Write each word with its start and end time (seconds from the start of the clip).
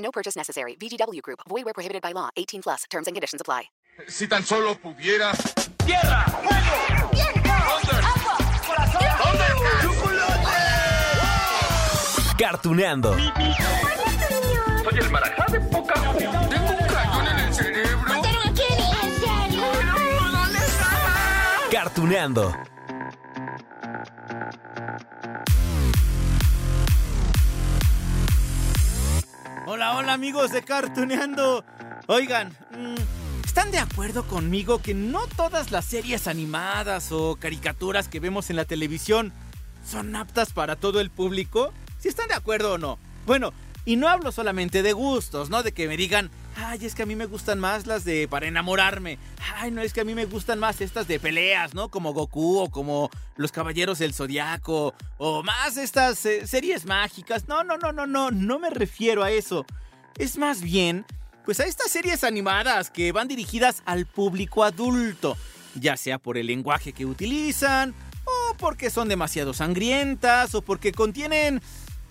No 0.00 0.10
purchase 0.10 0.36
necessary. 0.36 0.76
VGW 0.76 1.22
Group. 1.22 1.40
Void 1.48 1.64
where 1.64 1.74
prohibited 1.74 2.02
by 2.02 2.12
law. 2.12 2.30
18 2.36 2.62
plus. 2.62 2.84
Terms 2.90 3.06
and 3.06 3.14
conditions 3.14 3.40
apply. 3.40 3.70
Si 4.08 4.26
tan 4.26 4.42
solo 4.44 4.74
pudiera. 4.76 5.32
¡Tierra! 5.84 6.24
¡Fuego! 6.24 7.10
¡Viento! 7.12 7.50
¡Agua! 7.50 8.36
¡Corazón! 8.66 9.02
Cartuneando. 12.38 13.14
Soy 13.14 14.98
el 14.98 15.10
marajá 15.10 15.52
de 15.52 15.60
poca 15.60 15.94
Tengo 15.94 16.70
un 16.70 16.86
cañón 16.86 17.26
en 17.28 17.38
el 17.38 17.54
cerebro. 17.54 18.22
Cartuneando. 21.70 22.54
Hola, 29.72 29.96
hola 29.96 30.14
amigos 30.14 30.50
de 30.50 30.62
Cartuneando. 30.64 31.64
Oigan, 32.08 32.48
mm, 32.76 33.44
¿están 33.46 33.70
de 33.70 33.78
acuerdo 33.78 34.26
conmigo 34.26 34.82
que 34.82 34.94
no 34.94 35.28
todas 35.28 35.70
las 35.70 35.84
series 35.84 36.26
animadas 36.26 37.12
o 37.12 37.36
caricaturas 37.36 38.08
que 38.08 38.18
vemos 38.18 38.50
en 38.50 38.56
la 38.56 38.64
televisión 38.64 39.32
son 39.88 40.16
aptas 40.16 40.52
para 40.52 40.74
todo 40.74 40.98
el 40.98 41.08
público? 41.08 41.72
¿Si 42.00 42.08
están 42.08 42.26
de 42.26 42.34
acuerdo 42.34 42.72
o 42.72 42.78
no? 42.78 42.98
Bueno, 43.26 43.52
y 43.84 43.94
no 43.94 44.08
hablo 44.08 44.32
solamente 44.32 44.82
de 44.82 44.92
gustos, 44.92 45.50
¿no? 45.50 45.62
De 45.62 45.70
que 45.70 45.86
me 45.86 45.96
digan, 45.96 46.32
ay, 46.66 46.84
es 46.84 46.94
que 46.94 47.02
a 47.02 47.06
mí 47.06 47.16
me 47.16 47.26
gustan 47.26 47.58
más 47.58 47.86
las 47.86 48.04
de 48.04 48.28
para 48.28 48.46
enamorarme. 48.46 49.18
Ay, 49.56 49.70
no, 49.70 49.82
es 49.82 49.92
que 49.92 50.00
a 50.00 50.04
mí 50.04 50.14
me 50.14 50.26
gustan 50.26 50.58
más 50.58 50.80
estas 50.80 51.08
de 51.08 51.18
peleas, 51.18 51.74
¿no? 51.74 51.90
Como 51.90 52.12
Goku 52.12 52.58
o 52.58 52.70
como 52.70 53.10
Los 53.36 53.52
Caballeros 53.52 53.98
del 53.98 54.14
Zodiaco 54.14 54.94
o 55.18 55.42
más 55.42 55.76
estas 55.76 56.24
eh, 56.26 56.46
series 56.46 56.86
mágicas. 56.86 57.48
No, 57.48 57.64
no, 57.64 57.78
no, 57.78 57.92
no, 57.92 58.06
no, 58.06 58.30
no 58.30 58.58
me 58.58 58.70
refiero 58.70 59.22
a 59.22 59.30
eso. 59.30 59.64
Es 60.18 60.36
más 60.36 60.62
bien, 60.62 61.04
pues 61.44 61.60
a 61.60 61.64
estas 61.64 61.90
series 61.90 62.24
animadas 62.24 62.90
que 62.90 63.12
van 63.12 63.28
dirigidas 63.28 63.82
al 63.86 64.06
público 64.06 64.64
adulto, 64.64 65.36
ya 65.74 65.96
sea 65.96 66.18
por 66.18 66.36
el 66.36 66.46
lenguaje 66.46 66.92
que 66.92 67.06
utilizan, 67.06 67.94
o 68.24 68.54
porque 68.56 68.90
son 68.90 69.08
demasiado 69.08 69.54
sangrientas, 69.54 70.54
o 70.54 70.62
porque 70.62 70.92
contienen 70.92 71.62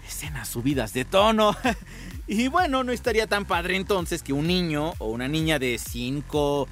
escenas 0.08 0.50
subidas 0.50 0.94
de 0.94 1.06
tono. 1.06 1.56
y 2.30 2.48
bueno, 2.48 2.84
no 2.84 2.92
estaría 2.92 3.26
tan 3.26 3.46
padre 3.46 3.76
entonces 3.76 4.22
que 4.22 4.34
un 4.34 4.46
niño 4.46 4.94
o 5.00 5.08
una 5.08 5.28
niña 5.28 5.58
de 5.58 5.80
5, 5.80 6.68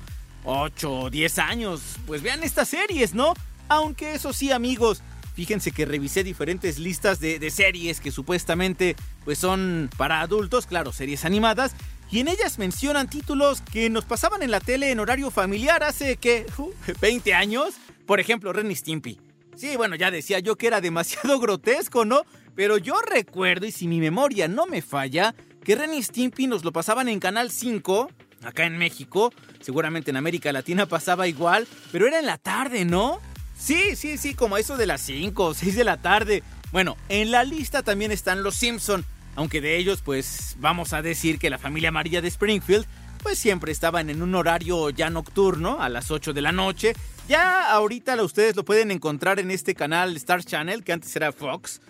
8 0.46 0.92
o 0.92 1.10
10 1.10 1.40
años 1.40 1.82
pues 2.06 2.22
vean 2.22 2.44
estas 2.44 2.70
series, 2.70 3.16
¿no? 3.16 3.34
Aunque 3.68 4.14
eso 4.14 4.34
sí 4.34 4.52
amigos, 4.52 5.02
fíjense 5.34 5.72
que 5.72 5.86
revisé 5.86 6.24
diferentes 6.24 6.78
listas 6.78 7.20
de, 7.20 7.40
de 7.40 7.50
series 7.50 8.00
que 8.00 8.12
supuestamente 8.12 8.96
pues 9.26 9.40
son 9.40 9.90
para 9.98 10.22
adultos, 10.22 10.68
claro, 10.68 10.94
series 10.94 11.26
animadas. 11.26 11.76
Y 12.10 12.20
en 12.20 12.28
ellas 12.28 12.60
mencionan 12.60 13.10
títulos 13.10 13.62
que 13.62 13.90
nos 13.90 14.06
pasaban 14.06 14.42
en 14.44 14.52
la 14.52 14.60
tele 14.60 14.92
en 14.92 15.00
horario 15.00 15.32
familiar 15.32 15.84
hace 15.84 16.18
que 16.18 16.46
20 17.02 17.34
años. 17.34 17.74
Por 18.06 18.20
ejemplo, 18.20 18.54
Ren 18.54 18.72
y 18.72 18.76
Stimpy. 18.76 19.20
Sí, 19.58 19.76
bueno, 19.76 19.96
ya 19.96 20.12
decía 20.12 20.38
yo 20.38 20.56
que 20.56 20.68
era 20.68 20.82
demasiado 20.82 21.40
grotesco, 21.42 22.06
¿no? 22.06 22.22
Pero 22.56 22.78
yo 22.78 23.02
recuerdo, 23.02 23.66
y 23.66 23.72
si 23.72 23.88
mi 23.88 24.00
memoria 24.00 24.48
no 24.48 24.66
me 24.66 24.82
falla, 24.82 25.36
que 25.68 25.76
Ren 25.76 25.94
y 25.94 26.02
Stimpy 26.02 26.48
nos 26.48 26.64
lo 26.64 26.72
pasaban 26.72 27.10
en 27.10 27.20
Canal 27.20 27.52
5, 27.52 28.10
acá 28.44 28.64
en 28.64 28.78
México. 28.78 29.34
Seguramente 29.60 30.12
en 30.12 30.16
América 30.16 30.50
Latina 30.54 30.86
pasaba 30.86 31.28
igual, 31.28 31.68
pero 31.92 32.08
era 32.08 32.20
en 32.20 32.26
la 32.26 32.38
tarde, 32.38 32.86
¿no? 32.86 33.20
Sí, 33.60 33.98
sí, 33.98 34.18
sí, 34.18 34.34
como 34.34 34.56
eso 34.56 34.78
de 34.78 34.86
las 34.86 35.02
5 35.02 35.44
o 35.44 35.54
6 35.54 35.76
de 35.76 35.84
la 35.84 35.98
tarde. 35.98 36.42
Bueno, 36.72 36.96
en 37.10 37.32
la 37.32 37.44
lista 37.44 37.84
también 37.84 38.14
están 38.14 38.44
los 38.44 38.56
Simpson, 38.56 39.04
aunque 39.36 39.60
de 39.60 39.76
ellos 39.76 40.02
pues 40.02 40.56
vamos 40.58 40.94
a 40.94 41.02
decir 41.02 41.38
que 41.38 41.50
la 41.50 41.58
familia 41.58 41.90
amarilla 41.90 42.22
de 42.22 42.30
Springfield 42.30 42.86
pues 43.22 43.38
siempre 43.38 43.74
estaban 43.74 44.10
en 44.10 44.22
un 44.22 44.36
horario 44.36 44.90
ya 44.90 45.10
nocturno, 45.10 45.82
a 45.82 45.90
las 45.90 46.12
8 46.12 46.32
de 46.32 46.42
la 46.44 46.54
noche. 46.54 46.94
Ya 47.28 47.74
ahorita 47.74 48.16
ustedes 48.24 48.56
lo 48.56 48.64
pueden 48.64 48.90
encontrar 48.90 49.38
en 49.42 49.52
este 49.52 49.76
canal 49.76 50.16
Star 50.16 50.46
Channel, 50.46 50.86
que 50.86 50.94
antes 50.94 51.14
era 51.14 51.34
Fox. 51.34 51.82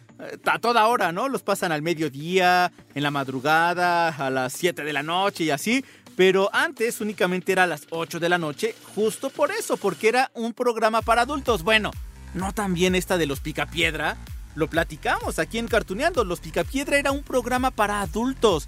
A 0.46 0.60
toda 0.60 0.88
hora, 0.88 1.12
¿no? 1.12 1.30
Los 1.30 1.44
pasan 1.44 1.72
al 1.72 1.82
mediodía, 1.82 2.72
en 2.96 3.04
la 3.04 3.12
madrugada, 3.12 4.10
a 4.10 4.30
las 4.30 4.54
7 4.54 4.84
de 4.84 4.94
la 4.94 5.04
noche 5.04 5.44
y 5.44 5.52
así. 5.52 5.86
Pero 6.16 6.50
antes 6.54 7.00
únicamente 7.02 7.52
era 7.52 7.64
a 7.64 7.68
las 7.68 7.86
8 7.92 8.20
de 8.20 8.30
la 8.30 8.40
noche, 8.40 8.74
justo 8.96 9.30
por 9.30 9.52
eso, 9.52 9.78
porque 9.78 10.08
era 10.10 10.32
un 10.34 10.54
programa 10.54 11.04
para 11.04 11.22
adultos. 11.22 11.62
Bueno, 11.62 11.92
no 12.34 12.54
también 12.54 12.96
esta 12.96 13.18
de 13.18 13.28
los 13.28 13.40
Picapiedra. 13.40 14.18
Lo 14.56 14.68
platicamos 14.68 15.38
aquí 15.38 15.60
en 15.60 15.68
Cartuneando. 15.68 16.24
Los 16.24 16.40
Picapiedra 16.40 16.98
era 16.98 17.12
un 17.12 17.22
programa 17.22 17.70
para 17.70 18.02
adultos. 18.02 18.68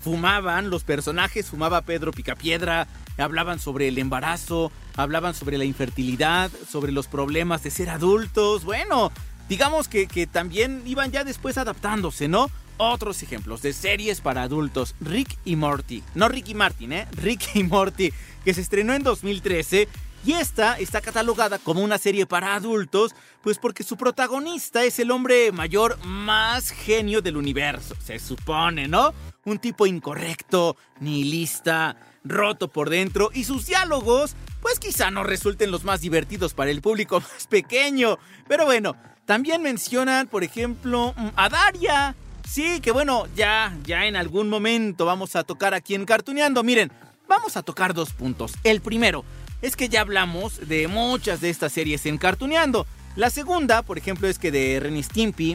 Fumaban, 0.00 0.68
los 0.68 0.84
personajes, 0.84 1.46
fumaba 1.46 1.82
Pedro 1.82 2.12
Picapiedra, 2.12 2.86
hablaban 3.18 3.58
sobre 3.58 3.88
el 3.88 3.98
embarazo, 3.98 4.72
hablaban 4.96 5.34
sobre 5.34 5.58
la 5.58 5.64
infertilidad, 5.64 6.50
sobre 6.68 6.92
los 6.92 7.06
problemas 7.06 7.62
de 7.62 7.70
ser 7.70 7.90
adultos. 7.90 8.64
Bueno, 8.64 9.12
digamos 9.50 9.88
que, 9.88 10.06
que 10.06 10.28
también 10.28 10.82
iban 10.86 11.10
ya 11.10 11.24
después 11.24 11.58
adaptándose, 11.58 12.28
¿no? 12.28 12.50
Otros 12.78 13.22
ejemplos 13.22 13.60
de 13.60 13.72
series 13.72 14.20
para 14.22 14.42
adultos, 14.42 14.94
Rick 15.00 15.36
y 15.44 15.56
Morty. 15.56 16.04
No 16.14 16.28
Rick 16.28 16.48
y 16.48 16.54
Martin, 16.54 16.92
¿eh? 16.92 17.08
Rick 17.12 17.56
y 17.56 17.64
Morty, 17.64 18.12
que 18.44 18.54
se 18.54 18.60
estrenó 18.62 18.94
en 18.94 19.02
2013 19.02 19.88
y 20.24 20.34
esta 20.34 20.78
está 20.78 21.00
catalogada 21.00 21.58
como 21.58 21.82
una 21.82 21.98
serie 21.98 22.26
para 22.26 22.54
adultos, 22.54 23.12
pues 23.42 23.58
porque 23.58 23.82
su 23.82 23.96
protagonista 23.96 24.84
es 24.84 25.00
el 25.00 25.10
hombre 25.10 25.50
mayor 25.50 25.98
más 26.04 26.70
genio 26.70 27.20
del 27.20 27.36
universo, 27.36 27.96
se 28.04 28.18
supone, 28.20 28.86
¿no? 28.86 29.12
Un 29.44 29.58
tipo 29.58 29.86
incorrecto, 29.86 30.76
nihilista, 31.00 31.96
roto 32.22 32.68
por 32.68 32.88
dentro 32.88 33.30
y 33.34 33.44
sus 33.44 33.66
diálogos, 33.66 34.36
pues 34.60 34.78
quizá 34.78 35.10
no 35.10 35.24
resulten 35.24 35.70
los 35.70 35.84
más 35.84 36.02
divertidos 36.02 36.54
para 36.54 36.70
el 36.70 36.82
público 36.82 37.20
más 37.32 37.46
pequeño. 37.48 38.18
Pero 38.46 38.66
bueno, 38.66 38.94
también 39.30 39.62
mencionan, 39.62 40.26
por 40.26 40.42
ejemplo, 40.42 41.14
mm, 41.16 41.28
a 41.36 41.48
Daria. 41.48 42.16
Sí, 42.48 42.80
que 42.80 42.90
bueno, 42.90 43.28
ya, 43.36 43.78
ya 43.84 44.06
en 44.06 44.16
algún 44.16 44.48
momento 44.48 45.04
vamos 45.04 45.36
a 45.36 45.44
tocar 45.44 45.72
aquí 45.72 45.94
en 45.94 46.04
Cartuneando. 46.04 46.64
Miren, 46.64 46.90
vamos 47.28 47.56
a 47.56 47.62
tocar 47.62 47.94
dos 47.94 48.12
puntos. 48.12 48.54
El 48.64 48.80
primero, 48.80 49.24
es 49.62 49.76
que 49.76 49.88
ya 49.88 50.00
hablamos 50.00 50.66
de 50.66 50.88
muchas 50.88 51.40
de 51.40 51.48
estas 51.48 51.70
series 51.70 52.06
en 52.06 52.18
Cartuneando. 52.18 52.88
La 53.14 53.30
segunda, 53.30 53.82
por 53.82 53.98
ejemplo, 53.98 54.26
es 54.26 54.40
que 54.40 54.50
de 54.50 54.80
Ren 54.80 55.00
Stimpy, 55.00 55.54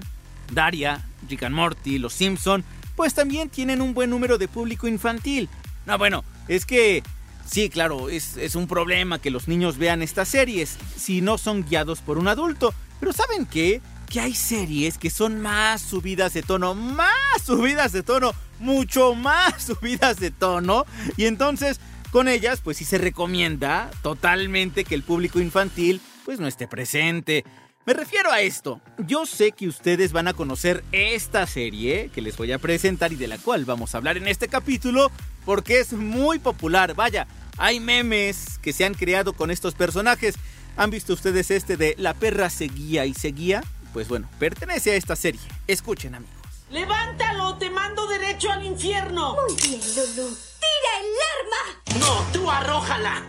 Daria, 0.53 1.03
Rick 1.27 1.43
and 1.43 1.53
Morty, 1.53 1.97
Los 1.97 2.13
Simpson, 2.13 2.63
pues 2.95 3.13
también 3.13 3.49
tienen 3.49 3.81
un 3.81 3.93
buen 3.93 4.09
número 4.09 4.37
de 4.37 4.47
público 4.47 4.87
infantil. 4.87 5.49
No, 5.85 5.97
bueno, 5.97 6.23
es 6.47 6.65
que 6.65 7.03
sí, 7.45 7.69
claro, 7.69 8.07
es, 8.07 8.37
es 8.37 8.55
un 8.55 8.67
problema 8.67 9.19
que 9.19 9.31
los 9.31 9.49
niños 9.49 9.77
vean 9.77 10.01
estas 10.01 10.29
series 10.29 10.77
si 10.95 11.19
no 11.19 11.37
son 11.37 11.65
guiados 11.65 11.99
por 11.99 12.17
un 12.17 12.29
adulto. 12.29 12.73
Pero 12.99 13.13
¿saben 13.13 13.45
qué? 13.45 13.81
Que 14.09 14.19
hay 14.19 14.35
series 14.35 14.97
que 14.97 15.09
son 15.09 15.41
más 15.41 15.81
subidas 15.81 16.33
de 16.33 16.43
tono, 16.43 16.75
más 16.75 17.13
subidas 17.43 17.91
de 17.91 18.03
tono, 18.03 18.33
mucho 18.59 19.15
más 19.15 19.63
subidas 19.65 20.19
de 20.19 20.31
tono. 20.31 20.85
Y 21.17 21.25
entonces 21.25 21.79
con 22.15 22.29
ellas, 22.29 22.61
pues 22.63 22.77
sí 22.77 22.85
se 22.85 22.97
recomienda 22.97 23.91
totalmente 24.01 24.85
que 24.85 24.95
el 24.95 25.03
público 25.03 25.41
infantil 25.41 25.99
pues 26.23 26.39
no 26.39 26.47
esté 26.47 26.65
presente. 26.65 27.43
Me 27.85 27.93
refiero 27.93 28.31
a 28.31 28.39
esto. 28.39 28.79
Yo 28.99 29.25
sé 29.25 29.51
que 29.51 29.67
ustedes 29.67 30.13
van 30.13 30.29
a 30.29 30.33
conocer 30.33 30.85
esta 30.93 31.45
serie 31.45 32.09
que 32.15 32.21
les 32.21 32.37
voy 32.37 32.53
a 32.53 32.57
presentar 32.57 33.11
y 33.11 33.17
de 33.17 33.27
la 33.27 33.37
cual 33.37 33.65
vamos 33.65 33.93
a 33.93 33.97
hablar 33.97 34.15
en 34.15 34.29
este 34.29 34.47
capítulo 34.47 35.11
porque 35.45 35.81
es 35.81 35.91
muy 35.91 36.39
popular. 36.39 36.95
Vaya, 36.95 37.27
hay 37.57 37.79
memes 37.79 38.59
que 38.61 38.71
se 38.71 38.85
han 38.85 38.93
creado 38.93 39.33
con 39.33 39.51
estos 39.51 39.75
personajes. 39.75 40.35
¿Han 40.77 40.89
visto 40.89 41.13
ustedes 41.13 41.51
este 41.51 41.77
de 41.77 41.95
La 41.97 42.13
perra 42.13 42.49
seguía 42.49 43.05
y 43.05 43.13
seguía? 43.13 43.63
Pues 43.93 44.09
bueno, 44.09 44.29
pertenece 44.39 44.91
a 44.91 44.95
esta 44.95 45.15
serie. 45.15 45.39
Escuchen 45.67 46.15
amigos. 46.15 46.35
¡Levántalo! 46.69 47.57
¡Te 47.57 47.69
mando 47.69 48.05
derecho 48.07 48.51
al 48.51 48.65
infierno! 48.65 49.35
Muy 49.35 49.55
bien, 49.55 49.79
Lulu. 49.79 50.37
¡Tira 50.59 50.93
el 50.99 51.07
arma! 51.31 51.99
No, 51.99 52.25
tú 52.33 52.51
arrójala. 52.51 53.23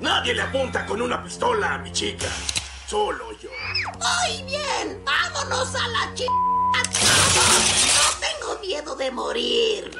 Nadie 0.00 0.34
le 0.34 0.42
apunta 0.42 0.84
con 0.84 1.00
una 1.00 1.22
pistola 1.22 1.74
a 1.74 1.78
mi 1.78 1.90
chica. 1.90 2.26
Solo 2.86 3.32
yo. 3.40 3.48
¡Muy 3.94 4.42
bien! 4.44 5.02
¡Vámonos 5.04 5.74
a 5.74 5.88
la 5.88 6.14
ch... 6.14 6.24
¡No 6.26 8.18
tengo 8.20 8.60
miedo 8.60 8.94
de 8.96 9.10
morir! 9.10 9.90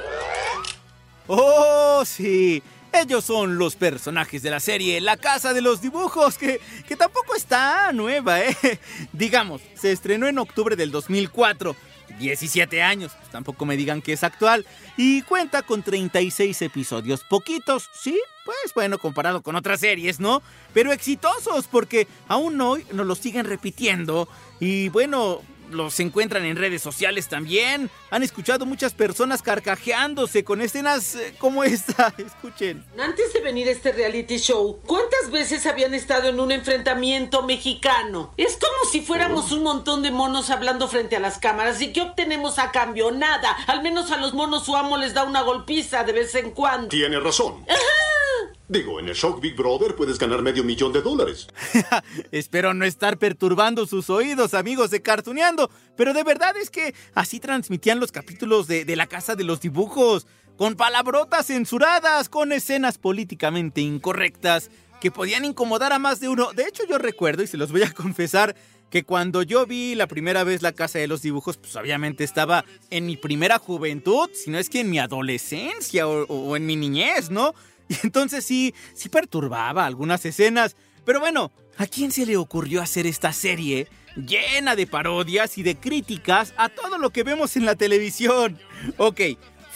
Oh, 1.29 2.03
sí. 2.05 2.63
Ellos 2.93 3.25
son 3.25 3.57
los 3.57 3.77
personajes 3.77 4.43
de 4.43 4.51
la 4.51 4.61
serie 4.61 5.01
La 5.01 5.17
Casa 5.17 5.55
de 5.55 5.61
los 5.61 5.81
Dibujos, 5.81 6.37
que, 6.37 6.61
que 6.89 6.97
tampoco 6.97 7.37
está 7.37 7.93
nueva, 7.93 8.41
¿eh? 8.41 8.57
Digamos, 9.13 9.63
se 9.75 9.93
estrenó 9.93 10.27
en 10.27 10.39
octubre 10.39 10.77
del 10.77 10.91
2004. 10.91 11.77
17 12.19 12.83
años, 12.83 13.13
pues 13.17 13.31
tampoco 13.31 13.65
me 13.65 13.77
digan 13.77 14.03
que 14.03 14.13
es 14.13 14.25
actual. 14.25 14.67
Y 14.97 15.23
cuenta 15.23 15.63
con 15.63 15.83
36 15.83 16.61
episodios. 16.63 17.23
Poquitos, 17.23 17.89
sí, 17.95 18.21
pues 18.45 18.75
bueno, 18.75 18.99
comparado 18.99 19.43
con 19.43 19.57
otras 19.57 19.81
series, 19.81 20.21
¿no? 20.21 20.43
Pero 20.75 20.93
exitosos, 20.93 21.69
porque 21.69 22.09
aún 22.29 22.61
hoy 22.61 22.85
nos 22.93 23.07
lo 23.07 23.15
siguen 23.15 23.47
repitiendo. 23.47 24.29
Y 24.59 24.89
bueno, 24.89 25.41
los 25.71 25.99
encuentran 26.01 26.45
en 26.45 26.57
redes 26.57 26.83
sociales 26.83 27.29
también. 27.29 27.91
Han 28.11 28.23
escuchado 28.23 28.67
muchas 28.67 28.95
personas 28.95 29.43
carcajeándose 29.43 30.45
con 30.45 30.61
escenas 30.61 31.15
eh, 31.15 31.35
como 31.39 31.65
esta. 31.65 32.13
Escuchen. 32.19 32.85
Antes 32.99 33.33
de 33.33 33.41
venir 33.41 33.69
a 33.69 33.73
este 33.73 33.93
reality 33.93 34.39
show, 34.39 34.81
¿cuántas 34.87 35.31
veces 35.31 35.67
habían 35.67 35.95
estado 35.95 36.29
en 36.29 36.41
un 36.41 36.53
enfrentamiento 36.53 37.43
mexicano? 37.43 38.33
Es 38.37 38.57
como 38.57 38.91
si 38.91 39.01
fuéramos 39.01 39.53
un 39.53 39.63
montón 39.63 40.03
de 40.03 40.11
monos 40.11 40.51
hablando 40.51 40.89
frente 40.89 41.17
a 41.17 41.21
las 41.21 41.39
cámaras. 41.39 41.81
¿Y 41.81 41.93
qué 41.93 42.03
obtenemos 42.03 42.59
a 42.59 42.71
cambio? 42.71 43.11
Nada. 43.11 43.57
Al 43.67 43.83
menos 43.83 44.11
a 44.11 44.17
los 44.17 44.35
monos 44.35 44.65
su 44.65 44.77
amo 44.77 44.97
les 44.97 45.15
da 45.15 45.25
una 45.25 45.43
golpiza 45.43 46.05
de 46.05 46.13
vez 46.13 46.35
en 46.35 46.51
cuando. 46.51 46.89
Tiene 46.89 47.19
razón. 47.21 47.65
Digo, 48.69 49.01
en 49.01 49.09
el 49.09 49.15
Shock 49.15 49.41
Big 49.41 49.57
Brother 49.57 49.97
puedes 49.97 50.19
ganar 50.19 50.43
medio 50.43 50.63
millón 50.63 50.93
de 50.93 51.03
dólares. 51.03 51.49
Espero 52.31 52.73
no 52.73 52.85
estar 52.85 53.19
perturbando 53.19 53.87
sus 53.87 54.11
oídos, 54.11 54.55
amigos 54.55 54.91
de 54.91 55.03
Cartuneando, 55.03 55.71
pero 55.97 56.13
de 56.13 56.23
verdad 56.23 56.57
es 56.57 56.71
que 56.71 56.95
así 57.15 57.41
transmitían 57.41 57.99
los 57.99 58.13
capítulos 58.13 58.69
de, 58.69 58.85
de 58.85 58.97
La 58.97 59.07
Casa 59.07 59.35
de 59.35 59.45
los 59.45 59.61
Dibujos, 59.61 60.27
con 60.57 60.77
palabrotas 60.77 61.47
censuradas, 61.47 62.29
con 62.29 62.53
escenas 62.53 62.99
políticamente 62.99 63.81
incorrectas 63.81 64.71
que 65.01 65.11
podían 65.11 65.45
incomodar 65.45 65.93
a 65.93 65.99
más 65.99 66.21
de 66.21 66.29
uno. 66.29 66.53
De 66.53 66.65
hecho, 66.65 66.85
yo 66.87 66.99
recuerdo, 66.99 67.43
y 67.43 67.47
se 67.47 67.57
los 67.57 67.73
voy 67.73 67.83
a 67.83 67.93
confesar, 67.95 68.55
que 68.91 69.05
cuando 69.05 69.43
yo 69.43 69.67
vi 69.67 69.95
la 69.95 70.07
primera 70.07 70.45
vez 70.45 70.63
la 70.63 70.73
casa 70.73 70.99
de 70.99 71.07
los 71.07 71.23
dibujos, 71.23 71.57
pues 71.57 71.75
obviamente 71.77 72.25
estaba 72.25 72.65
en 72.91 73.07
mi 73.07 73.17
primera 73.17 73.59
juventud, 73.59 74.29
si 74.35 74.51
no 74.51 74.59
es 74.59 74.69
que 74.69 74.81
en 74.81 74.91
mi 74.91 74.99
adolescencia 74.99 76.07
o, 76.07 76.25
o 76.25 76.57
en 76.57 76.67
mi 76.67 76.77
niñez, 76.77 77.31
¿no? 77.31 77.55
Y 78.03 78.07
entonces 78.07 78.45
sí, 78.45 78.73
sí 78.95 79.09
perturbaba 79.09 79.85
algunas 79.85 80.25
escenas. 80.25 80.77
Pero 81.05 81.19
bueno, 81.19 81.51
¿a 81.77 81.87
quién 81.87 82.13
se 82.13 82.25
le 82.25 82.37
ocurrió 82.37 82.81
hacer 82.81 83.07
esta 83.07 83.33
serie 83.33 83.89
llena 84.17 84.77
de 84.77 84.87
parodias 84.87 85.59
y 85.59 85.63
de 85.63 85.77
críticas 85.77 86.55
a 86.57 86.69
todo 86.69 86.99
lo 86.99 87.11
que 87.11 87.25
vemos 87.25 87.57
en 87.57 87.67
la 87.67 87.75
televisión? 87.75 88.59
Ok, 88.97 89.21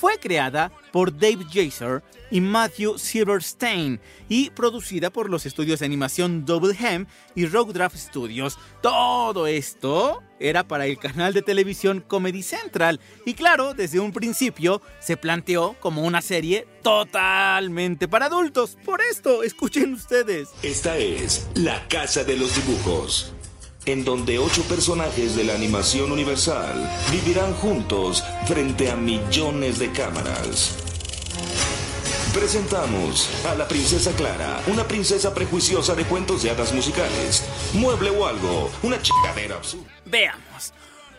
fue 0.05 0.19
creada 0.19 0.71
por 0.93 1.19
Dave 1.19 1.47
Jaser 1.51 2.03
y 2.31 2.43
Matthew 2.43 2.99
Silverstein 2.99 3.99
y 4.29 4.51
producida 4.51 5.09
por 5.09 5.31
los 5.31 5.47
estudios 5.47 5.81
de 5.81 5.87
animación 5.87 6.45
Double 6.45 6.77
Hem 6.79 7.06
y 7.35 7.47
Rogue 7.47 7.73
Draft 7.73 7.97
Studios. 7.97 8.59
Todo 8.83 9.47
esto 9.47 10.23
era 10.39 10.69
para 10.69 10.85
el 10.85 10.99
canal 10.99 11.33
de 11.33 11.41
televisión 11.41 12.05
Comedy 12.06 12.43
Central 12.43 13.01
y 13.25 13.33
claro, 13.33 13.73
desde 13.73 13.99
un 13.99 14.12
principio 14.12 14.83
se 15.01 15.17
planteó 15.17 15.75
como 15.81 16.03
una 16.03 16.21
serie 16.21 16.67
totalmente 16.83 18.06
para 18.06 18.27
adultos. 18.27 18.77
Por 18.85 19.01
esto, 19.01 19.43
escuchen 19.43 19.95
ustedes. 19.95 20.51
Esta 20.62 20.99
es 20.99 21.49
La 21.55 21.89
Casa 21.89 22.25
de 22.25 22.37
los 22.37 22.55
Dibujos, 22.55 23.33
en 23.86 24.04
donde 24.04 24.38
ocho 24.38 24.62
personajes 24.62 25.36
de 25.36 25.44
la 25.44 25.54
animación 25.54 26.10
universal 26.12 26.90
vivirán 27.10 27.52
juntos 27.54 28.25
frente 28.46 28.90
a 28.90 28.96
millones 28.96 29.78
de 29.78 29.92
cámaras. 29.92 30.76
Presentamos 32.32 33.31
a 33.46 33.54
la 33.54 33.69
princesa 33.69 34.10
Clara, 34.16 34.60
una 34.66 34.88
princesa 34.88 35.32
prejuiciosa 35.32 35.94
de 35.94 36.04
cuentos 36.04 36.42
de 36.42 36.50
hadas 36.50 36.72
musicales. 36.72 37.44
Mueble 37.75 38.10
o 38.10 38.26
algo, 38.26 38.70
una 38.82 39.00
chingadera 39.00 39.56
absurda. 39.56 39.90
Veamos. 40.06 40.72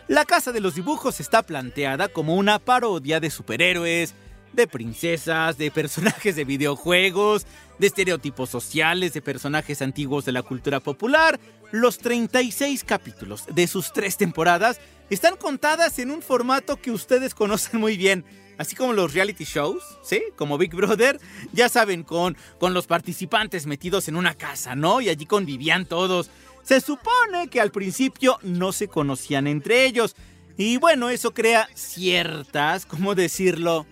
La 0.08 0.24
Casa 0.24 0.52
de 0.52 0.60
los 0.60 0.74
Dibujos 0.74 1.18
está 1.20 1.42
planteada 1.42 2.08
como 2.08 2.36
una 2.36 2.58
parodia 2.58 3.18
de 3.18 3.30
superhéroes, 3.30 4.14
de 4.52 4.66
princesas, 4.66 5.56
de 5.58 5.70
personajes 5.70 6.36
de 6.36 6.44
videojuegos, 6.44 7.46
de 7.78 7.86
estereotipos 7.86 8.50
sociales, 8.50 9.12
de 9.12 9.22
personajes 9.22 9.82
antiguos 9.82 10.24
de 10.24 10.32
la 10.32 10.42
cultura 10.42 10.80
popular. 10.80 11.38
Los 11.72 11.98
36 11.98 12.84
capítulos 12.84 13.44
de 13.52 13.66
sus 13.66 13.92
tres 13.92 14.16
temporadas 14.16 14.80
están 15.10 15.36
contadas 15.36 15.98
en 15.98 16.10
un 16.10 16.22
formato 16.22 16.76
que 16.76 16.90
ustedes 16.90 17.34
conocen 17.36 17.80
muy 17.80 17.96
bien. 17.96 18.24
Así 18.58 18.74
como 18.74 18.94
los 18.94 19.12
reality 19.12 19.44
shows, 19.44 19.82
¿sí? 20.02 20.22
Como 20.34 20.56
Big 20.56 20.74
Brother, 20.74 21.20
ya 21.52 21.68
saben, 21.68 22.02
con, 22.02 22.38
con 22.58 22.72
los 22.72 22.86
participantes 22.86 23.66
metidos 23.66 24.08
en 24.08 24.16
una 24.16 24.34
casa, 24.34 24.74
¿no? 24.74 25.02
Y 25.02 25.10
allí 25.10 25.26
convivían 25.26 25.84
todos. 25.84 26.30
Se 26.62 26.80
supone 26.80 27.48
que 27.50 27.60
al 27.60 27.70
principio 27.70 28.38
no 28.42 28.72
se 28.72 28.88
conocían 28.88 29.46
entre 29.46 29.84
ellos. 29.84 30.16
Y 30.56 30.78
bueno, 30.78 31.10
eso 31.10 31.34
crea 31.34 31.68
ciertas, 31.74 32.86
¿cómo 32.86 33.14
decirlo? 33.14 33.86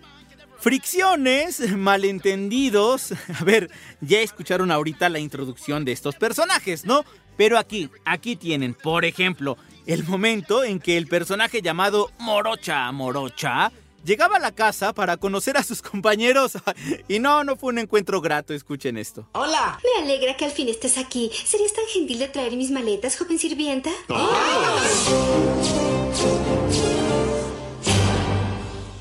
Fricciones, 0.64 1.76
malentendidos. 1.76 3.12
A 3.38 3.44
ver, 3.44 3.70
ya 4.00 4.22
escucharon 4.22 4.70
ahorita 4.70 5.10
la 5.10 5.18
introducción 5.18 5.84
de 5.84 5.92
estos 5.92 6.14
personajes, 6.14 6.86
¿no? 6.86 7.04
Pero 7.36 7.58
aquí, 7.58 7.90
aquí 8.06 8.34
tienen, 8.34 8.72
por 8.72 9.04
ejemplo, 9.04 9.58
el 9.84 10.04
momento 10.04 10.64
en 10.64 10.80
que 10.80 10.96
el 10.96 11.06
personaje 11.06 11.60
llamado 11.60 12.10
Morocha 12.18 12.90
Morocha 12.92 13.72
llegaba 14.06 14.36
a 14.36 14.40
la 14.40 14.52
casa 14.52 14.94
para 14.94 15.18
conocer 15.18 15.58
a 15.58 15.62
sus 15.62 15.82
compañeros. 15.82 16.52
Y 17.08 17.18
no, 17.18 17.44
no 17.44 17.56
fue 17.56 17.70
un 17.70 17.80
encuentro 17.80 18.22
grato, 18.22 18.54
escuchen 18.54 18.96
esto. 18.96 19.28
Hola. 19.32 19.78
Me 19.84 20.02
alegra 20.02 20.34
que 20.34 20.46
al 20.46 20.50
fin 20.50 20.70
estés 20.70 20.96
aquí. 20.96 21.30
¿Serías 21.44 21.74
tan 21.74 21.84
gentil 21.92 22.20
de 22.20 22.28
traer 22.28 22.56
mis 22.56 22.70
maletas, 22.70 23.18
joven 23.18 23.38
sirvienta? 23.38 23.90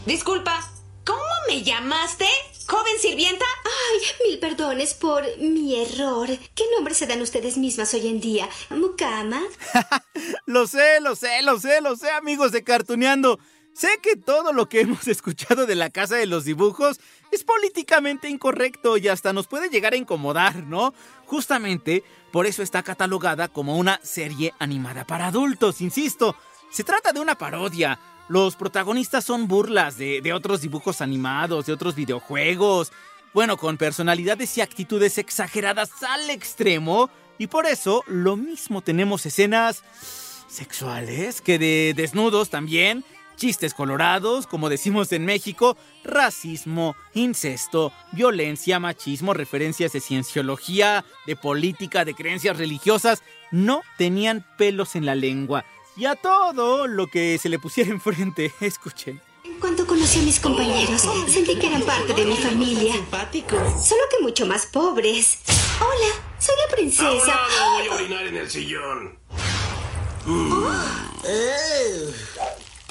Disculpa, 0.06 0.60
¿cómo 0.60 0.73
me 1.54 1.62
llamaste? 1.62 2.26
¿Joven 2.68 2.98
sirvienta? 3.00 3.46
Ay, 3.64 4.28
mil 4.28 4.40
perdones 4.40 4.96
por 4.96 5.24
mi 5.38 5.80
error. 5.80 6.28
¿Qué 6.56 6.64
nombre 6.76 6.96
se 6.96 7.06
dan 7.06 7.22
ustedes 7.22 7.58
mismas 7.58 7.94
hoy 7.94 8.08
en 8.08 8.20
día? 8.20 8.50
¿Mukama? 8.72 9.40
lo 10.48 10.66
sé, 10.66 11.00
lo 11.00 11.16
sé, 11.16 11.44
lo 11.44 11.60
sé, 11.60 11.80
lo 11.82 11.96
sé, 11.96 12.10
amigos 12.10 12.52
de 12.54 12.64
Cartuneando. 12.64 13.38
Sé 13.72 13.88
que 14.02 14.16
todo 14.16 14.52
lo 14.52 14.68
que 14.68 14.82
hemos 14.82 15.08
escuchado 15.16 15.68
de 15.68 15.76
la 15.76 15.92
casa 15.92 16.16
de 16.16 16.26
los 16.26 16.44
dibujos 16.44 17.00
es 17.32 17.44
políticamente 17.44 18.30
incorrecto 18.30 18.98
y 18.98 19.08
hasta 19.08 19.32
nos 19.32 19.46
puede 19.46 19.70
llegar 19.70 19.94
a 19.94 19.98
incomodar, 19.98 20.56
¿no? 20.64 20.96
Justamente 21.28 22.04
por 22.32 22.48
eso 22.48 22.64
está 22.64 22.82
catalogada 22.82 23.48
como 23.48 23.78
una 23.78 24.00
serie 24.02 24.56
animada 24.58 25.06
para 25.06 25.28
adultos, 25.28 25.82
insisto. 25.82 26.36
Se 26.72 26.84
trata 26.84 27.14
de 27.14 27.20
una 27.20 27.38
parodia. 27.38 28.00
Los 28.28 28.56
protagonistas 28.56 29.26
son 29.26 29.48
burlas 29.48 29.98
de, 29.98 30.22
de 30.22 30.34
otros 30.34 30.62
dibujos 30.62 31.02
animados, 31.02 31.66
de 31.66 31.74
otros 31.74 31.96
videojuegos. 31.96 32.92
Bueno, 33.34 33.58
con 33.58 33.78
personalidades 33.78 34.58
y 34.58 34.62
actitudes 34.62 35.18
exageradas 35.18 35.92
al 36.04 36.30
extremo. 36.30 37.10
Y 37.38 37.48
por 37.48 37.66
eso 37.66 38.04
lo 38.08 38.36
mismo 38.38 38.82
tenemos 38.82 39.26
escenas 39.26 39.84
sexuales 40.48 41.42
que 41.42 41.58
de 41.58 41.94
desnudos 41.96 42.50
también 42.50 43.04
chistes 43.36 43.74
colorados, 43.74 44.48
como 44.48 44.70
decimos 44.70 45.12
en 45.12 45.26
México, 45.26 45.78
racismo, 46.04 46.96
incesto, 47.14 47.92
violencia, 48.12 48.80
machismo, 48.80 49.34
referencias 49.34 49.94
de 49.94 50.00
cienciología, 50.00 51.04
de 51.26 51.36
política, 51.36 52.06
de 52.06 52.14
creencias 52.14 52.58
religiosas, 52.58 53.24
no 53.52 53.82
tenían 53.98 54.46
pelos 54.58 54.96
en 54.96 55.06
la 55.06 55.16
lengua. 55.16 55.66
Y 55.96 56.06
a 56.06 56.16
todo 56.16 56.88
lo 56.88 57.08
que 57.08 57.38
se 57.38 57.50
le 57.50 57.60
pusiera 57.60 57.90
enfrente, 57.92 58.54
escuchen. 58.60 59.22
En 59.44 59.60
cuanto 59.60 59.86
conocí 59.86 60.20
a 60.20 60.24
mis 60.24 60.40
compañeros, 60.40 61.02
sentí 61.28 61.58
que 61.58 61.68
eran 61.68 61.84
parte 61.84 62.14
de 62.14 62.26
mi 62.26 62.36
familia. 62.36 62.96
Solo 63.82 64.02
que 64.10 64.22
mucho 64.22 64.46
más 64.46 64.66
pobres. 64.66 65.40
Hola, 65.80 66.14
soy 66.40 66.56
la 66.68 66.76
princesa. 66.76 67.06
Ahora 67.06 67.48
voy 67.78 67.88
a 67.88 67.94
orinar 67.96 68.26
en 68.28 68.38
el 68.38 68.50
sillón. 68.50 69.20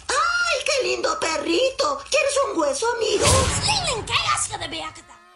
¡Ay, 0.09 0.64
qué 0.64 0.87
lindo 0.88 1.18
perrito! 1.18 2.00
¿Quieres 2.11 2.35
un 2.50 2.61
hueso, 2.61 2.87
amigo? 2.97 3.25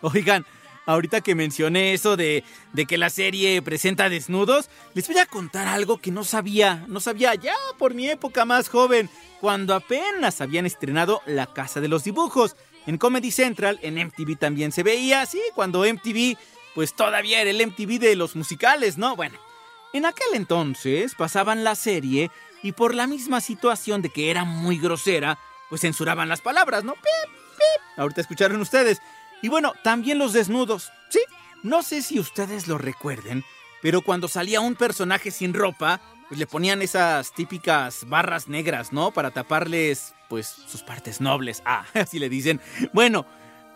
Oigan, 0.02 0.46
ahorita 0.86 1.20
que 1.20 1.34
mencioné 1.34 1.92
eso 1.92 2.16
de, 2.16 2.44
de 2.72 2.86
que 2.86 2.96
la 2.96 3.10
serie 3.10 3.60
presenta 3.60 4.08
desnudos, 4.08 4.70
les 4.94 5.06
voy 5.06 5.18
a 5.18 5.26
contar 5.26 5.68
algo 5.68 5.98
que 5.98 6.10
no 6.10 6.24
sabía, 6.24 6.84
no 6.88 7.00
sabía 7.00 7.34
ya 7.34 7.54
por 7.78 7.92
mi 7.92 8.08
época 8.08 8.44
más 8.44 8.68
joven, 8.68 9.10
cuando 9.40 9.74
apenas 9.74 10.40
habían 10.40 10.64
estrenado 10.64 11.20
La 11.26 11.46
Casa 11.46 11.80
de 11.80 11.88
los 11.88 12.04
Dibujos. 12.04 12.56
En 12.86 12.98
Comedy 12.98 13.32
Central, 13.32 13.80
en 13.82 13.96
MTV 13.96 14.38
también 14.38 14.72
se 14.72 14.84
veía, 14.84 15.26
sí, 15.26 15.40
cuando 15.54 15.80
MTV, 15.84 16.38
pues 16.74 16.94
todavía 16.94 17.40
era 17.40 17.50
el 17.50 17.66
MTV 17.66 17.98
de 17.98 18.16
los 18.16 18.36
musicales, 18.36 18.96
¿no? 18.96 19.16
Bueno, 19.16 19.38
en 19.92 20.06
aquel 20.06 20.28
entonces 20.34 21.14
pasaban 21.16 21.64
la 21.64 21.74
serie 21.74 22.30
y 22.62 22.72
por 22.72 22.94
la 22.94 23.06
misma 23.06 23.40
situación 23.40 24.02
de 24.02 24.10
que 24.10 24.30
era 24.30 24.44
muy 24.44 24.78
grosera, 24.78 25.38
pues 25.68 25.80
censuraban 25.80 26.28
las 26.28 26.40
palabras, 26.40 26.84
¿no? 26.84 26.94
Pip, 26.94 27.36
Ahorita 27.96 28.20
escucharon 28.20 28.60
ustedes. 28.60 29.00
Y 29.42 29.48
bueno, 29.48 29.72
también 29.82 30.18
los 30.18 30.32
desnudos. 30.32 30.90
Sí, 31.08 31.20
no 31.62 31.82
sé 31.82 32.02
si 32.02 32.18
ustedes 32.18 32.68
lo 32.68 32.78
recuerden, 32.78 33.44
pero 33.82 34.02
cuando 34.02 34.28
salía 34.28 34.60
un 34.60 34.74
personaje 34.74 35.30
sin 35.30 35.54
ropa, 35.54 36.00
pues 36.28 36.38
le 36.38 36.46
ponían 36.46 36.82
esas 36.82 37.32
típicas 37.32 38.08
barras 38.08 38.48
negras, 38.48 38.92
¿no? 38.92 39.12
Para 39.12 39.30
taparles, 39.30 40.14
pues, 40.28 40.46
sus 40.46 40.82
partes 40.82 41.20
nobles. 41.20 41.62
Ah, 41.64 41.84
así 41.94 42.18
le 42.18 42.28
dicen. 42.28 42.60
Bueno, 42.92 43.26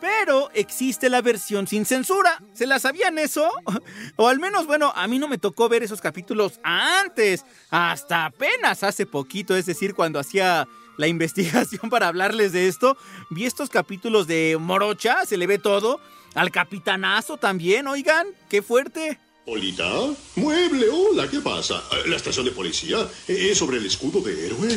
pero 0.00 0.50
existe 0.54 1.10
la 1.10 1.20
versión 1.20 1.66
sin 1.66 1.84
censura. 1.84 2.42
¿Se 2.54 2.66
la 2.66 2.78
sabían 2.78 3.18
eso? 3.18 3.50
O 4.16 4.28
al 4.28 4.38
menos, 4.38 4.66
bueno, 4.66 4.92
a 4.94 5.06
mí 5.06 5.18
no 5.18 5.28
me 5.28 5.38
tocó 5.38 5.68
ver 5.68 5.82
esos 5.82 6.00
capítulos 6.00 6.60
antes. 6.62 7.44
Hasta 7.70 8.26
apenas 8.26 8.82
hace 8.82 9.06
poquito, 9.06 9.56
es 9.56 9.66
decir, 9.66 9.94
cuando 9.94 10.18
hacía 10.18 10.68
la 10.97 11.06
investigación 11.09 11.90
para 11.90 12.09
hablarles 12.09 12.52
de 12.52 12.68
esto, 12.68 12.97
vi 13.30 13.44
estos 13.44 13.70
capítulos 13.70 14.26
de 14.26 14.56
Morocha, 14.61 15.25
se 15.26 15.37
le 15.37 15.47
ve 15.47 15.59
todo. 15.59 16.00
Al 16.35 16.50
capitanazo 16.50 17.37
también, 17.38 17.87
oigan, 17.88 18.28
qué 18.49 18.62
fuerte. 18.62 19.18
Polita, 19.44 19.90
mueble, 20.37 20.88
hola, 20.90 21.26
¿qué 21.28 21.40
pasa? 21.40 21.82
Eh, 21.92 22.09
¿La 22.09 22.16
estación 22.16 22.44
de 22.44 22.52
policía? 22.52 22.99
Eh, 23.26 23.49
¿Es 23.50 23.59
sobre 23.59 23.78
el 23.78 23.87
escudo 23.87 24.20
de 24.20 24.47
héroe? 24.47 24.76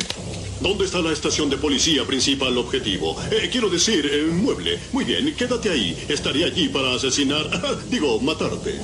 ¿Dónde 0.62 0.86
está 0.86 1.00
la 1.00 1.12
estación 1.12 1.50
de 1.50 1.58
policía 1.58 2.06
principal 2.06 2.58
objetivo? 2.58 3.16
Eh, 3.30 3.50
quiero 3.52 3.70
decir, 3.70 4.32
mueble. 4.32 4.80
Muy 4.92 5.04
bien, 5.04 5.36
quédate 5.36 5.70
ahí. 5.70 6.06
Estaré 6.08 6.46
allí 6.46 6.70
para 6.70 6.96
asesinar, 6.96 7.46
digo, 7.90 8.20
matarte. 8.22 8.80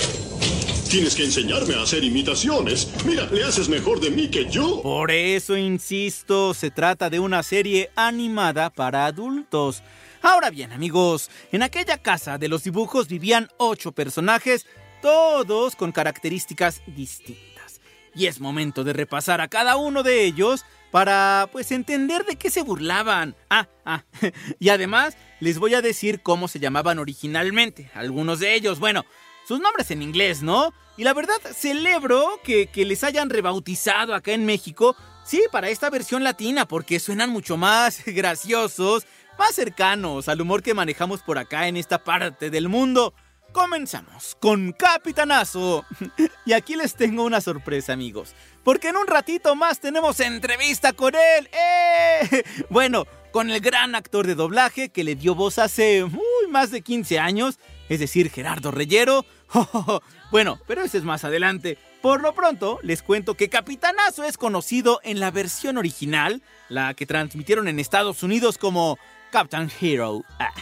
Tienes 0.89 1.15
que 1.15 1.23
enseñarme 1.23 1.75
a 1.75 1.83
hacer 1.83 2.03
imitaciones. 2.03 2.91
Mira, 3.05 3.27
le 3.27 3.43
haces 3.43 3.69
mejor 3.69 3.99
de 3.99 4.09
mí 4.09 4.27
que 4.27 4.49
yo. 4.49 4.81
Por 4.81 5.11
eso 5.11 5.55
insisto, 5.55 6.55
se 6.55 6.71
trata 6.71 7.11
de 7.11 7.19
una 7.19 7.43
serie 7.43 7.91
animada 7.95 8.71
para 8.71 9.05
adultos. 9.05 9.83
Ahora 10.23 10.49
bien, 10.49 10.71
amigos, 10.71 11.29
en 11.51 11.61
aquella 11.61 11.99
casa 11.99 12.39
de 12.39 12.47
los 12.47 12.63
dibujos 12.63 13.07
vivían 13.07 13.49
ocho 13.57 13.91
personajes, 13.91 14.65
todos 14.99 15.75
con 15.75 15.91
características 15.91 16.81
distintas. 16.87 17.81
Y 18.15 18.25
es 18.25 18.39
momento 18.39 18.83
de 18.83 18.93
repasar 18.93 19.41
a 19.41 19.47
cada 19.47 19.75
uno 19.75 20.01
de 20.01 20.23
ellos 20.23 20.65
para, 20.89 21.49
pues, 21.51 21.71
entender 21.71 22.25
de 22.25 22.35
qué 22.35 22.49
se 22.49 22.63
burlaban. 22.63 23.35
Ah, 23.51 23.67
ah, 23.85 24.05
y 24.59 24.69
además 24.69 25.17
les 25.39 25.59
voy 25.59 25.75
a 25.75 25.83
decir 25.83 26.21
cómo 26.21 26.47
se 26.47 26.57
llamaban 26.57 26.97
originalmente, 26.97 27.91
algunos 27.93 28.39
de 28.39 28.55
ellos. 28.55 28.79
Bueno, 28.79 29.05
sus 29.49 29.59
nombres 29.59 29.89
en 29.89 30.03
inglés, 30.03 30.43
¿no? 30.43 30.75
Y 30.95 31.03
la 31.03 31.15
verdad, 31.15 31.33
celebro 31.55 32.39
que, 32.43 32.67
que, 32.67 32.85
les 32.85 33.03
hayan 33.03 33.31
rebautizado 33.31 34.13
acá 34.13 34.31
en 34.31 34.45
México, 34.45 34.95
sí, 35.25 35.41
para 35.51 35.69
esta 35.69 35.89
versión 35.89 36.23
latina, 36.23 36.67
porque 36.67 36.99
suenan 36.99 37.31
mucho 37.31 37.57
más 37.57 38.03
graciosos, 38.05 39.07
más 39.39 39.55
cercanos 39.55 40.29
al 40.29 40.41
humor 40.41 40.61
que 40.61 40.75
manejamos 40.75 41.23
por 41.23 41.39
acá 41.39 41.67
en 41.67 41.77
esta 41.77 42.03
parte 42.03 42.51
del 42.51 42.69
mundo. 42.69 43.15
Comenzamos 43.51 44.37
con 44.39 44.71
Capitanazo. 44.71 45.83
Y 46.45 46.53
aquí 46.53 46.75
les 46.75 46.93
tengo 46.93 47.23
una 47.23 47.41
sorpresa, 47.41 47.93
amigos. 47.93 48.35
Porque 48.63 48.89
en 48.89 48.97
un 48.97 49.07
ratito 49.07 49.55
más 49.55 49.79
tenemos 49.79 50.19
entrevista 50.19 50.93
con 50.93 51.15
él. 51.15 51.49
¡Eh! 51.51 52.43
Bueno, 52.69 53.07
con 53.31 53.49
el 53.49 53.61
gran 53.61 53.95
actor 53.95 54.27
de 54.27 54.35
doblaje 54.35 54.89
que 54.89 55.03
le 55.03 55.15
dio 55.15 55.33
voz 55.33 55.57
hace 55.57 56.05
muy 56.05 56.47
más 56.49 56.69
de 56.71 56.81
15 56.81 57.19
años, 57.19 57.59
es 57.87 57.99
decir, 57.99 58.29
Gerardo 58.29 58.71
Reyero. 58.71 59.25
Bueno, 60.31 60.59
pero 60.67 60.83
ese 60.83 60.99
es 60.99 61.03
más 61.03 61.23
adelante. 61.23 61.77
Por 62.01 62.21
lo 62.21 62.33
pronto, 62.33 62.79
les 62.83 63.01
cuento 63.01 63.33
que 63.33 63.49
Capitanazo 63.49 64.23
es 64.23 64.37
conocido 64.37 64.99
en 65.03 65.19
la 65.19 65.31
versión 65.31 65.77
original, 65.77 66.43
la 66.69 66.93
que 66.93 67.07
transmitieron 67.07 67.67
en 67.67 67.79
Estados 67.79 68.21
Unidos 68.21 68.57
como 68.57 68.99
Captain 69.31 69.71
Hero. 69.81 70.23
Ah, 70.39 70.53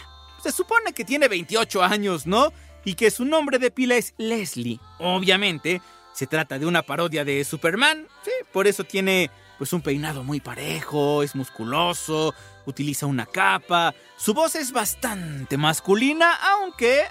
se 0.42 0.52
supone 0.52 0.92
que 0.94 1.04
tiene 1.04 1.28
28 1.28 1.82
años, 1.82 2.26
¿no? 2.26 2.52
Y 2.84 2.94
que 2.94 3.10
su 3.10 3.24
nombre 3.24 3.58
de 3.58 3.70
pila 3.70 3.96
es 3.96 4.14
Leslie. 4.16 4.80
Obviamente, 4.98 5.82
se 6.14 6.26
trata 6.26 6.58
de 6.58 6.66
una 6.66 6.82
parodia 6.82 7.24
de 7.24 7.44
Superman, 7.44 8.06
sí, 8.24 8.30
por 8.52 8.66
eso 8.66 8.84
tiene 8.84 9.30
pues 9.58 9.72
un 9.72 9.82
peinado 9.82 10.24
muy 10.24 10.40
parejo, 10.40 11.22
es 11.22 11.34
musculoso, 11.34 12.34
utiliza 12.68 13.06
una 13.06 13.26
capa, 13.26 13.94
su 14.16 14.34
voz 14.34 14.54
es 14.54 14.72
bastante 14.72 15.56
masculina, 15.56 16.34
aunque, 16.34 17.02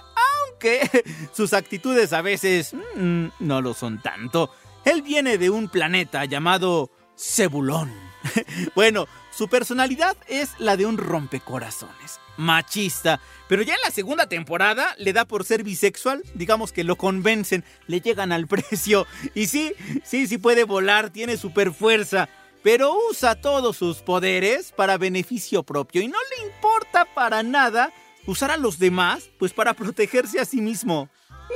aunque 0.46 1.04
sus 1.32 1.52
actitudes 1.52 2.12
a 2.12 2.22
veces 2.22 2.74
mmm, 2.94 3.26
no 3.40 3.60
lo 3.60 3.74
son 3.74 4.00
tanto. 4.00 4.50
Él 4.84 5.02
viene 5.02 5.36
de 5.36 5.50
un 5.50 5.68
planeta 5.68 6.24
llamado 6.24 6.90
Cebulón. 7.16 7.92
bueno, 8.74 9.06
su 9.30 9.48
personalidad 9.48 10.16
es 10.28 10.50
la 10.58 10.76
de 10.76 10.86
un 10.86 10.98
rompecorazones, 10.98 12.20
machista, 12.36 13.20
pero 13.48 13.62
ya 13.62 13.74
en 13.74 13.80
la 13.84 13.90
segunda 13.90 14.28
temporada 14.28 14.94
le 14.98 15.12
da 15.12 15.24
por 15.24 15.44
ser 15.44 15.62
bisexual, 15.62 16.22
digamos 16.34 16.72
que 16.72 16.84
lo 16.84 16.96
convencen, 16.96 17.64
le 17.86 18.00
llegan 18.00 18.32
al 18.32 18.46
precio. 18.48 19.06
Y 19.34 19.46
sí, 19.46 19.72
sí, 20.04 20.26
sí 20.26 20.38
puede 20.38 20.64
volar, 20.64 21.10
tiene 21.10 21.36
super 21.36 21.72
fuerza, 21.72 22.28
pero 22.62 22.94
usa 23.10 23.40
todos 23.40 23.76
sus 23.76 23.98
poderes 23.98 24.72
para 24.72 24.98
beneficio 24.98 25.62
propio 25.62 26.02
y 26.02 26.08
no 26.08 26.18
le 26.36 26.46
importa 26.46 27.04
para 27.14 27.42
nada 27.42 27.92
usar 28.26 28.50
a 28.50 28.56
los 28.56 28.78
demás, 28.78 29.30
pues 29.38 29.52
para 29.52 29.74
protegerse 29.74 30.38
a 30.40 30.44
sí 30.44 30.60
mismo. 30.60 31.08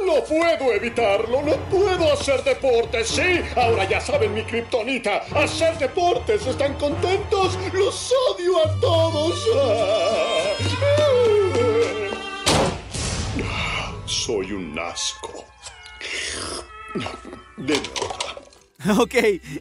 No 0.07 0.25
puedo 0.25 0.73
evitarlo, 0.73 1.43
no 1.43 1.57
puedo 1.69 2.13
hacer 2.13 2.43
deportes, 2.43 3.09
sí. 3.09 3.43
Ahora 3.55 3.87
ya 3.87 4.01
saben 4.01 4.33
mi 4.33 4.43
kriptonita, 4.43 5.19
hacer 5.35 5.77
deportes, 5.77 6.47
¿están 6.47 6.75
contentos? 6.79 7.59
Los 7.75 8.13
odio 8.31 8.67
a 8.67 8.81
todos. 8.81 9.47
Soy 14.07 14.53
un 14.53 14.79
asco. 14.79 15.45
De. 17.59 17.81
Ok, 18.99 19.15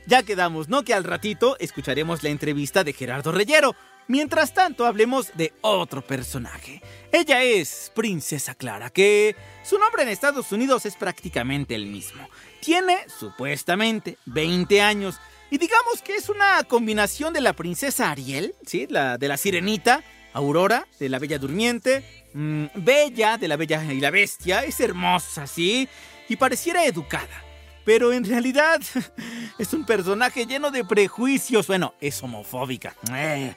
ya 0.07 0.23
quedamos, 0.23 0.69
¿no? 0.69 0.83
Que 0.83 0.93
al 0.93 1.03
ratito 1.03 1.57
escucharemos 1.59 2.23
la 2.23 2.29
entrevista 2.29 2.83
de 2.83 2.93
Gerardo 2.93 3.31
Reyero. 3.31 3.75
Mientras 4.07 4.53
tanto, 4.53 4.85
hablemos 4.85 5.31
de 5.35 5.53
otro 5.61 6.01
personaje. 6.01 6.81
Ella 7.11 7.43
es 7.43 7.91
Princesa 7.95 8.55
Clara, 8.55 8.89
que 8.89 9.35
su 9.63 9.77
nombre 9.77 10.03
en 10.03 10.09
Estados 10.09 10.51
Unidos 10.51 10.85
es 10.85 10.95
prácticamente 10.95 11.75
el 11.75 11.85
mismo. 11.85 12.27
Tiene, 12.61 12.97
supuestamente, 13.07 14.17
20 14.25 14.81
años. 14.81 15.19
Y 15.49 15.57
digamos 15.57 16.01
que 16.03 16.15
es 16.15 16.29
una 16.29 16.63
combinación 16.63 17.33
de 17.33 17.41
la 17.41 17.53
princesa 17.53 18.09
Ariel, 18.09 18.55
¿sí? 18.65 18.87
De 18.87 19.27
la 19.27 19.37
sirenita, 19.37 20.03
Aurora, 20.33 20.87
de 20.99 21.09
la 21.09 21.19
Bella 21.19 21.37
Durmiente, 21.37 22.03
mmm, 22.33 22.65
Bella, 22.75 23.37
de 23.37 23.47
la 23.47 23.55
Bella 23.55 23.83
y 23.93 23.99
la 23.99 24.11
Bestia. 24.11 24.63
Es 24.63 24.79
hermosa, 24.79 25.47
¿sí? 25.47 25.87
Y 26.27 26.37
pareciera 26.37 26.85
educada. 26.85 27.50
Pero 27.83 28.13
en 28.13 28.25
realidad 28.25 28.81
es 29.57 29.73
un 29.73 29.85
personaje 29.85 30.45
lleno 30.45 30.71
de 30.71 30.85
prejuicios. 30.85 31.67
Bueno, 31.67 31.93
es 31.99 32.21
homofóbica. 32.21 32.95
Eh. 33.13 33.55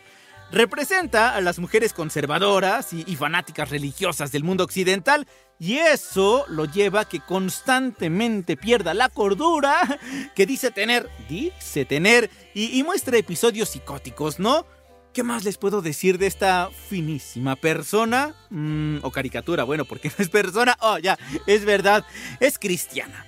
Representa 0.53 1.35
a 1.35 1.41
las 1.41 1.59
mujeres 1.59 1.93
conservadoras 1.93 2.93
y, 2.93 3.17
fanáticas 3.17 3.71
religiosas 3.71 4.31
del 4.31 4.45
mundo 4.45 4.63
occidental 4.63 5.27
y 5.59 5.79
eso 5.79 6.45
lo 6.49 6.67
lleva 6.67 7.01
a 7.01 7.09
que 7.09 7.21
constantemente 7.21 8.57
pierda 8.57 8.95
la 8.95 9.09
cordura 9.09 9.99
que 10.37 10.47
dice 10.47 10.71
tener, 10.71 11.11
dice 11.29 11.85
tener 11.85 12.31
y, 12.55 12.79
y 12.79 12.83
muestra 12.85 13.17
episodios 13.17 13.71
psicóticos, 13.71 14.39
¿no? 14.39 14.67
¿Qué 15.13 15.23
más 15.23 15.45
les 15.45 15.59
puedo 15.59 15.81
decir 15.81 16.19
de 16.19 16.27
esta 16.27 16.71
finísima 16.89 17.57
persona? 17.57 18.35
Mm, 18.51 18.99
o 19.03 19.11
caricatura, 19.11 19.65
bueno, 19.65 19.85
porque 19.85 20.09
no 20.19 20.23
es 20.23 20.29
persona. 20.29 20.77
Oh, 20.81 20.99
ya, 20.99 21.19
es 21.47 21.65
verdad, 21.65 22.05
es 22.39 22.59
cristiana 22.59 23.25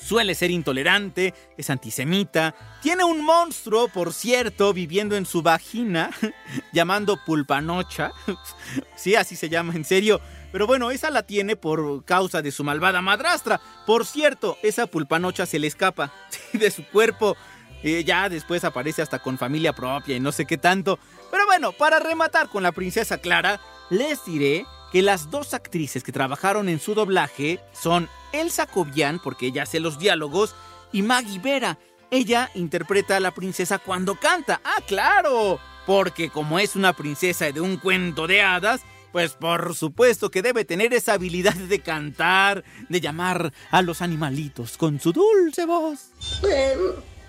suele 0.00 0.34
ser 0.34 0.50
intolerante, 0.50 1.34
es 1.56 1.70
antisemita, 1.70 2.54
tiene 2.82 3.04
un 3.04 3.24
monstruo, 3.24 3.88
por 3.88 4.12
cierto, 4.12 4.72
viviendo 4.72 5.16
en 5.16 5.26
su 5.26 5.42
vagina, 5.42 6.10
llamando 6.72 7.18
pulpanocha. 7.24 8.12
sí, 8.96 9.14
así 9.14 9.36
se 9.36 9.48
llama, 9.48 9.74
en 9.74 9.84
serio. 9.84 10.20
Pero 10.52 10.66
bueno, 10.66 10.90
esa 10.90 11.10
la 11.10 11.22
tiene 11.22 11.54
por 11.54 12.04
causa 12.04 12.42
de 12.42 12.50
su 12.50 12.64
malvada 12.64 13.00
madrastra. 13.02 13.60
Por 13.86 14.04
cierto, 14.04 14.58
esa 14.62 14.86
pulpanocha 14.86 15.46
se 15.46 15.58
le 15.58 15.66
escapa 15.66 16.12
de 16.52 16.70
su 16.70 16.84
cuerpo. 16.86 17.36
Eh, 17.82 18.04
ya 18.04 18.28
después 18.28 18.64
aparece 18.64 19.00
hasta 19.00 19.20
con 19.20 19.38
familia 19.38 19.72
propia 19.72 20.16
y 20.16 20.20
no 20.20 20.32
sé 20.32 20.44
qué 20.44 20.58
tanto. 20.58 20.98
Pero 21.30 21.46
bueno, 21.46 21.72
para 21.72 21.98
rematar 21.98 22.48
con 22.48 22.62
la 22.62 22.72
princesa 22.72 23.18
Clara, 23.18 23.60
les 23.90 24.24
diré 24.24 24.66
que 24.92 25.02
las 25.02 25.30
dos 25.30 25.54
actrices 25.54 26.02
que 26.02 26.12
trabajaron 26.12 26.68
en 26.68 26.80
su 26.80 26.94
doblaje 26.94 27.60
son 27.72 28.08
Elsa 28.32 28.66
Cobian, 28.66 29.20
porque 29.20 29.46
ella 29.46 29.62
hace 29.62 29.80
los 29.80 29.98
diálogos, 29.98 30.54
y 30.92 31.02
Maggie 31.02 31.38
Vera. 31.38 31.78
Ella 32.10 32.50
interpreta 32.54 33.16
a 33.16 33.20
la 33.20 33.30
princesa 33.30 33.78
cuando 33.78 34.18
canta. 34.18 34.60
¡Ah, 34.64 34.82
claro! 34.86 35.60
Porque 35.86 36.30
como 36.30 36.58
es 36.58 36.74
una 36.74 36.92
princesa 36.92 37.50
de 37.52 37.60
un 37.60 37.76
cuento 37.76 38.26
de 38.26 38.42
hadas, 38.42 38.80
pues 39.12 39.32
por 39.32 39.74
supuesto 39.74 40.30
que 40.30 40.42
debe 40.42 40.64
tener 40.64 40.92
esa 40.94 41.14
habilidad 41.14 41.54
de 41.54 41.80
cantar, 41.80 42.64
de 42.88 43.00
llamar 43.00 43.52
a 43.70 43.82
los 43.82 44.02
animalitos 44.02 44.76
con 44.76 45.00
su 45.00 45.12
dulce 45.12 45.66
voz. 45.66 46.10
Eh, 46.48 46.76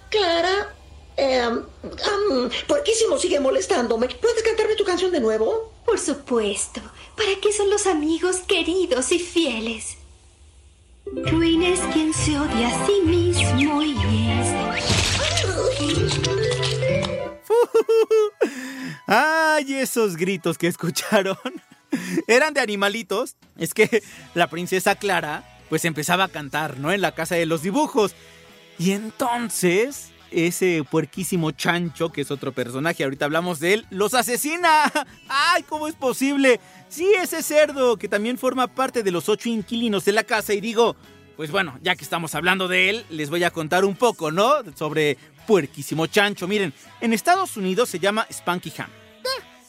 Clara, 0.10 0.75
um, 1.18 2.50
¿por 2.68 2.84
qué 2.84 2.94
si 2.94 3.06
no 3.08 3.18
sigue 3.18 3.39
molestándome? 3.39 4.08
¿Puedes 4.08 4.44
cantarme 4.44 4.75
tu 4.75 4.84
canción 4.84 5.12
de 5.12 5.20
nuevo? 5.20 5.74
Por 5.92 6.00
supuesto. 6.00 6.80
¿Para 7.18 7.32
qué 7.42 7.52
son 7.52 7.70
los 7.70 7.86
amigos 7.86 8.38
queridos 8.48 9.12
y 9.12 9.20
fieles? 9.20 9.98
Ruin 11.06 11.64
es 11.64 11.82
quien 11.92 12.14
se 12.14 12.40
odia 12.40 12.70
a 12.70 12.86
sí 12.86 13.02
mismo 13.04 13.84
y 13.84 13.92
es. 13.92 14.48
¡Ay, 19.06 19.74
esos 19.74 20.16
gritos 20.16 20.58
que 20.58 20.68
escucharon! 20.68 21.38
Eran 22.28 22.54
de 22.54 22.62
animalitos. 22.62 23.36
Es 23.58 23.74
que 23.74 24.02
la 24.34 24.50
princesa 24.50 24.96
Clara, 24.96 25.44
pues 25.68 25.84
empezaba 25.84 26.24
a 26.24 26.30
cantar, 26.30 26.78
¿no? 26.78 26.94
En 26.94 27.02
la 27.02 27.14
casa 27.16 27.36
de 27.36 27.46
los 27.46 27.64
dibujos. 27.64 28.16
Y 28.80 28.92
entonces, 28.92 30.11
ese 30.32 30.84
puerquísimo 30.90 31.52
chancho, 31.52 32.12
que 32.12 32.22
es 32.22 32.32
otro 32.32 32.52
personaje, 32.52 33.04
ahorita 33.04 33.26
hablamos 33.26 33.60
de 33.60 33.74
él, 33.74 33.86
los 33.90 34.14
asesina. 34.14 34.92
¡Ay, 35.28 35.64
cómo 35.64 35.88
es 35.88 35.96
posible! 35.96 36.60
Sí, 36.90 37.12
ese 37.22 37.44
cerdo, 37.44 37.98
que 37.98 38.08
también 38.08 38.38
forma 38.38 38.68
parte 38.68 39.04
de 39.04 39.12
los 39.12 39.30
ocho 39.30 39.50
inquilinos 39.50 40.06
de 40.06 40.12
la 40.12 40.24
casa. 40.24 40.54
Y 40.54 40.62
digo, 40.62 40.96
pues 41.38 41.52
bueno, 41.52 41.80
ya 41.82 41.96
que 41.96 42.04
estamos 42.04 42.36
hablando 42.36 42.68
de 42.68 42.90
él, 42.90 43.06
les 43.10 43.30
voy 43.30 43.44
a 43.44 43.52
contar 43.52 43.86
un 43.86 43.96
poco, 43.96 44.32
¿no? 44.32 44.56
Sobre 44.76 45.18
puerquísimo 45.48 46.08
chancho. 46.08 46.48
Miren, 46.48 46.74
en 47.00 47.14
Estados 47.14 47.58
Unidos 47.58 47.90
se 47.90 48.00
llama 48.00 48.28
Spunky 48.32 48.74
Ham. 48.78 48.90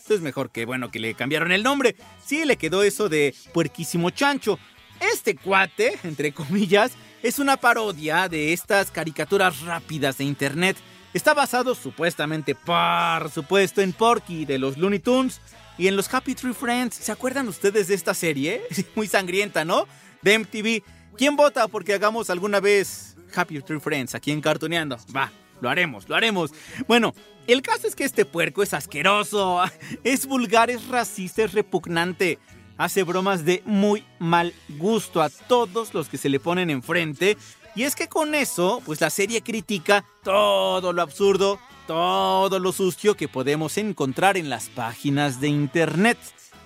Es 0.09 0.21
mejor 0.21 0.51
que, 0.51 0.67
bueno, 0.67 0.91
que 0.91 0.99
le 0.99 1.15
cambiaron 1.15 1.53
el 1.53 1.63
nombre. 1.63 1.97
Sí, 2.25 2.45
le 2.45 2.57
quedó 2.57 2.83
eso 2.83 3.09
de 3.09 3.35
puerquísimo 3.55 4.11
chancho. 4.11 4.59
Este 5.01 5.37
cuate, 5.37 5.99
entre 6.05 6.33
comillas, 6.33 6.93
es 7.23 7.39
una 7.39 7.57
parodia 7.57 8.29
de 8.29 8.53
estas 8.53 8.91
caricaturas 8.91 9.61
rápidas 9.61 10.19
de 10.19 10.25
internet. 10.25 10.77
Está 11.15 11.35
basado 11.35 11.75
supuestamente, 11.75 12.55
por 12.55 13.31
supuesto, 13.31 13.81
en 13.81 13.93
Porky 13.93 14.45
de 14.45 14.59
los 14.59 14.77
Looney 14.77 14.99
Tunes 14.99 15.41
y 15.79 15.87
en 15.87 15.97
los 15.97 16.13
Happy 16.13 16.35
Tree 16.35 16.55
Friends. 16.55 16.97
¿Se 16.97 17.13
acuerdan 17.13 17.49
ustedes 17.49 17.89
de 17.89 17.95
esta 17.95 18.15
serie? 18.15 18.63
Muy 18.97 19.07
sangrienta, 19.07 19.65
¿no? 19.65 19.87
De 20.23 20.39
MTV. 20.39 20.83
¿Quién 21.17 21.37
vota 21.37 21.69
porque 21.69 21.95
hagamos 21.95 22.31
alguna 22.31 22.61
vez 22.61 23.17
Happy 23.35 23.61
Tree 23.61 23.81
Friends 23.81 24.15
aquí 24.15 24.33
en 24.33 24.41
Cartoneando? 24.41 24.99
Va, 25.15 25.31
lo 25.61 25.69
haremos, 25.69 26.09
lo 26.09 26.17
haremos. 26.17 26.53
Bueno, 26.89 27.15
el 27.47 27.63
caso 27.63 27.87
es 27.87 27.95
que 27.95 28.05
este 28.05 28.25
puerco 28.25 28.63
es 28.63 28.75
asqueroso, 28.75 29.63
es 30.05 30.27
vulgar, 30.27 30.71
es 30.71 30.89
racista, 30.89 31.45
es 31.45 31.53
repugnante. 31.53 32.39
Hace 32.83 33.05
bromas 33.05 33.45
de 33.45 33.63
muy 33.65 34.05
mal 34.19 34.53
gusto 34.71 35.23
a 35.23 35.31
todos 35.31 35.95
los 35.95 36.09
que 36.09 36.19
se 36.19 36.29
le 36.29 36.41
ponen 36.41 36.69
enfrente. 36.69 37.37
Y 37.77 37.85
es 37.85 37.95
que 37.95 38.09
con 38.09 38.35
eso, 38.35 38.83
pues 38.85 39.01
la 39.01 39.09
serie 39.09 39.41
critica 39.41 40.05
todo 40.25 40.93
lo 40.93 41.01
absurdo, 41.01 41.61
todo 41.87 42.59
lo 42.59 42.73
sucio 42.73 43.15
que 43.15 43.29
podemos 43.29 43.79
encontrar 43.79 44.37
en 44.37 44.51
las 44.51 44.69
páginas 44.69 45.41
de 45.41 45.47
internet. 45.47 46.19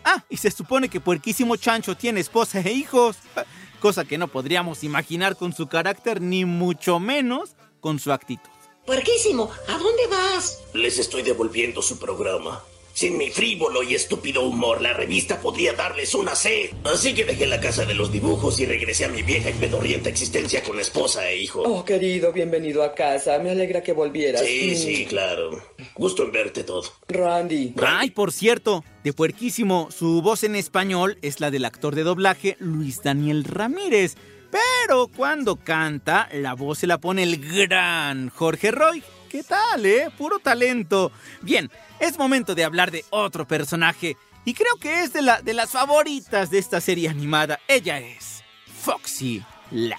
Ah, 0.07 0.25
y 0.31 0.39
se 0.39 0.51
supone 0.51 0.89
que 0.89 1.03
Puerquísimo 1.03 1.57
Chancho 1.57 1.99
tiene 1.99 2.21
esposa 2.21 2.61
e 2.61 2.73
hijos, 2.73 3.19
cosa 3.83 4.07
que 4.07 4.17
no 4.17 4.29
podríamos 4.29 4.85
imaginar 4.85 5.37
con 5.37 5.53
su 5.53 5.67
carácter, 5.67 6.23
ni 6.23 6.47
mucho 6.47 6.99
menos 6.99 7.57
con 7.81 7.99
su 7.99 8.11
actitud. 8.11 8.49
Puerquísimo, 8.87 9.51
¿a 9.69 9.73
dónde 9.77 10.07
vas? 10.07 10.65
Les 10.73 10.99
estoy 10.99 11.21
devolviendo 11.21 11.83
su 11.83 11.99
programa. 11.99 12.63
Sin 12.97 13.19
mi 13.19 13.29
frívolo 13.31 13.83
y 13.83 13.95
estúpido 13.95 14.41
humor, 14.41 14.81
la 14.81 14.95
revista 14.95 15.39
podría 15.39 15.75
darles 15.75 16.15
una 16.15 16.35
C. 16.35 16.73
Así 16.83 17.13
que 17.15 17.27
dejé 17.27 17.47
la 17.47 17.61
casa 17.61 17.85
de 17.85 17.93
los 17.93 18.11
dibujos 18.11 18.59
y 18.59 18.65
regresé 18.65 19.05
a 19.05 19.09
mi 19.11 19.21
vieja 19.21 19.51
y 19.51 19.53
pedorrienta 19.53 20.09
existencia 20.09 20.63
con 20.63 20.81
esposa 20.81 21.29
e 21.29 21.37
hijo. 21.37 21.61
Oh, 21.61 21.85
querido, 21.85 22.33
bienvenido 22.33 22.83
a 22.83 22.95
casa. 22.95 23.39
Me 23.39 23.51
alegra 23.51 23.83
que 23.83 23.93
volvieras. 23.93 24.41
Sí, 24.47 24.71
Mm. 24.73 24.77
sí, 24.79 25.05
claro. 25.05 25.63
Gusto 25.95 26.23
en 26.25 26.33
verte 26.33 26.65
todo. 26.65 26.85
Randy. 27.07 27.75
Ay, 27.87 28.13
por 28.13 28.33
cierto, 28.33 28.83
de 29.05 29.13
puerquísimo, 29.13 29.91
su 29.91 30.23
voz 30.23 30.43
en 30.43 30.57
español 30.57 31.19
es 31.21 31.39
la 31.41 31.51
del 31.51 31.67
actor 31.67 31.95
de 31.95 32.03
doblaje 32.03 32.57
Luis 32.61 33.03
Daniel 33.03 33.45
Ramírez. 33.45 34.17
Pero 34.51 35.09
cuando 35.15 35.57
canta, 35.57 36.31
la 36.33 36.55
voz 36.55 36.79
se 36.79 36.87
la 36.87 36.97
pone 36.97 37.25
el 37.25 37.37
gran 37.47 38.31
Jorge 38.31 38.71
Roy. 38.71 39.03
¿Qué 39.31 39.43
tal, 39.43 39.85
eh? 39.85 40.11
Puro 40.17 40.39
talento. 40.39 41.11
Bien, 41.43 41.71
es 41.99 42.19
momento 42.19 42.55
de 42.55 42.65
hablar 42.65 42.91
de 42.91 43.05
otro 43.11 43.47
personaje. 43.47 44.17
Y 44.45 44.55
creo 44.55 44.77
que 44.81 45.03
es 45.03 45.13
de, 45.13 45.23
la, 45.23 45.43
de 45.43 45.55
las 45.55 45.71
favoritas 45.71 46.51
de 46.51 46.59
esta 46.59 46.81
serie 46.81 47.09
animada. 47.09 47.59
Ella 47.67 47.99
es 47.99 48.45
Foxy 48.83 49.43
Love. 49.73 49.99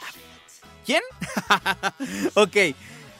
¿Quién? 0.86 1.02
ok, 2.36 2.56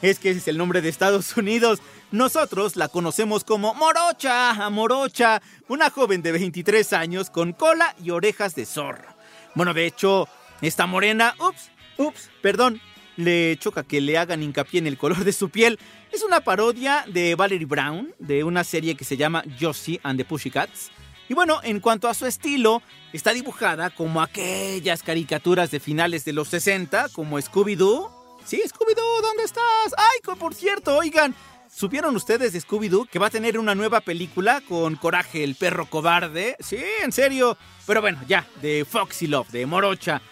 es 0.00 0.18
que 0.18 0.30
ese 0.30 0.38
es 0.38 0.48
el 0.48 0.56
nombre 0.56 0.80
de 0.80 0.88
Estados 0.88 1.36
Unidos. 1.36 1.80
Nosotros 2.10 2.76
la 2.76 2.88
conocemos 2.88 3.44
como 3.44 3.74
Morocha, 3.74 4.70
Morocha, 4.70 5.42
una 5.68 5.90
joven 5.90 6.22
de 6.22 6.32
23 6.32 6.94
años 6.94 7.28
con 7.28 7.52
cola 7.52 7.94
y 8.02 8.10
orejas 8.10 8.54
de 8.54 8.64
zorro. 8.64 9.14
Bueno, 9.54 9.74
de 9.74 9.84
hecho, 9.84 10.26
esta 10.62 10.86
morena, 10.86 11.34
ups, 11.38 11.70
ups, 11.98 12.30
perdón, 12.40 12.80
le 13.18 13.56
choca 13.58 13.82
que 13.82 14.00
le 14.00 14.16
hagan 14.16 14.44
hincapié 14.44 14.78
en 14.78 14.86
el 14.86 14.96
color 14.96 15.24
de 15.24 15.32
su 15.32 15.50
piel. 15.50 15.78
Es 16.12 16.22
una 16.22 16.40
parodia 16.40 17.04
de 17.08 17.34
Valerie 17.34 17.66
Brown, 17.66 18.14
de 18.20 18.44
una 18.44 18.62
serie 18.62 18.94
que 18.94 19.04
se 19.04 19.16
llama 19.16 19.42
Josie 19.60 20.00
and 20.04 20.18
the 20.18 20.24
Pussycats. 20.24 20.90
Y 21.28 21.34
bueno, 21.34 21.60
en 21.64 21.80
cuanto 21.80 22.08
a 22.08 22.14
su 22.14 22.26
estilo, 22.26 22.80
está 23.12 23.32
dibujada 23.32 23.90
como 23.90 24.22
aquellas 24.22 25.02
caricaturas 25.02 25.70
de 25.72 25.80
finales 25.80 26.24
de 26.24 26.32
los 26.32 26.48
60, 26.48 27.08
como 27.12 27.38
Scooby-Doo. 27.38 28.08
Sí, 28.46 28.62
Scooby-Doo, 28.64 29.20
¿dónde 29.20 29.42
estás? 29.42 29.94
Ay, 29.96 30.36
por 30.38 30.54
cierto, 30.54 30.96
oigan, 30.96 31.34
¿supieron 31.68 32.14
ustedes 32.14 32.52
de 32.52 32.60
Scooby-Doo 32.60 33.08
que 33.10 33.18
va 33.18 33.26
a 33.26 33.30
tener 33.30 33.58
una 33.58 33.74
nueva 33.74 34.00
película 34.00 34.62
con 34.66 34.94
Coraje, 34.94 35.42
el 35.42 35.56
perro 35.56 35.86
cobarde? 35.86 36.56
Sí, 36.60 36.78
en 37.02 37.10
serio. 37.10 37.58
Pero 37.84 38.00
bueno, 38.00 38.20
ya, 38.28 38.46
de 38.62 38.86
Foxy 38.88 39.26
Love, 39.26 39.50
de 39.50 39.66
Morocha. 39.66 40.22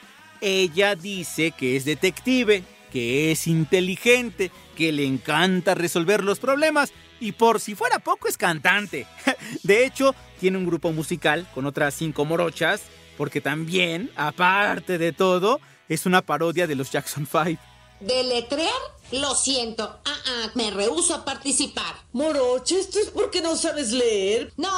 Ella 0.41 0.95
dice 0.95 1.51
que 1.51 1.77
es 1.77 1.85
detective, 1.85 2.63
que 2.97 3.31
es 3.31 3.47
inteligente, 3.47 4.51
que 4.75 4.91
le 4.91 5.05
encanta 5.05 5.75
resolver 5.75 6.25
los 6.25 6.39
problemas 6.39 6.95
y 7.21 7.33
por 7.33 7.61
si 7.61 7.75
fuera 7.75 7.99
poco 7.99 8.27
es 8.27 8.39
cantante. 8.39 9.07
De 9.65 9.85
hecho, 9.85 10.15
tiene 10.41 10.57
un 10.57 10.65
grupo 10.65 10.93
musical 10.93 11.47
con 11.55 11.67
otras 11.67 11.93
cinco 11.93 12.25
morochas, 12.25 12.81
porque 13.19 13.43
también, 13.43 14.11
aparte 14.17 14.97
de 14.97 15.13
todo, 15.13 15.61
es 15.91 16.07
una 16.07 16.23
parodia 16.23 16.67
de 16.67 16.75
los 16.75 16.91
Jackson 16.91 17.29
5. 17.31 17.61
¿Deletrear? 18.01 18.73
Lo 19.13 19.35
siento. 19.35 19.85
Ah, 20.05 20.19
ah, 20.27 20.51
me 20.55 20.71
rehúso 20.71 21.15
a 21.15 21.25
participar. 21.25 21.95
Morocha, 22.13 22.77
esto 22.77 22.99
es 22.99 23.11
porque 23.11 23.41
no 23.41 23.57
sabes 23.57 23.93
leer. 23.93 24.53
No, 24.57 24.71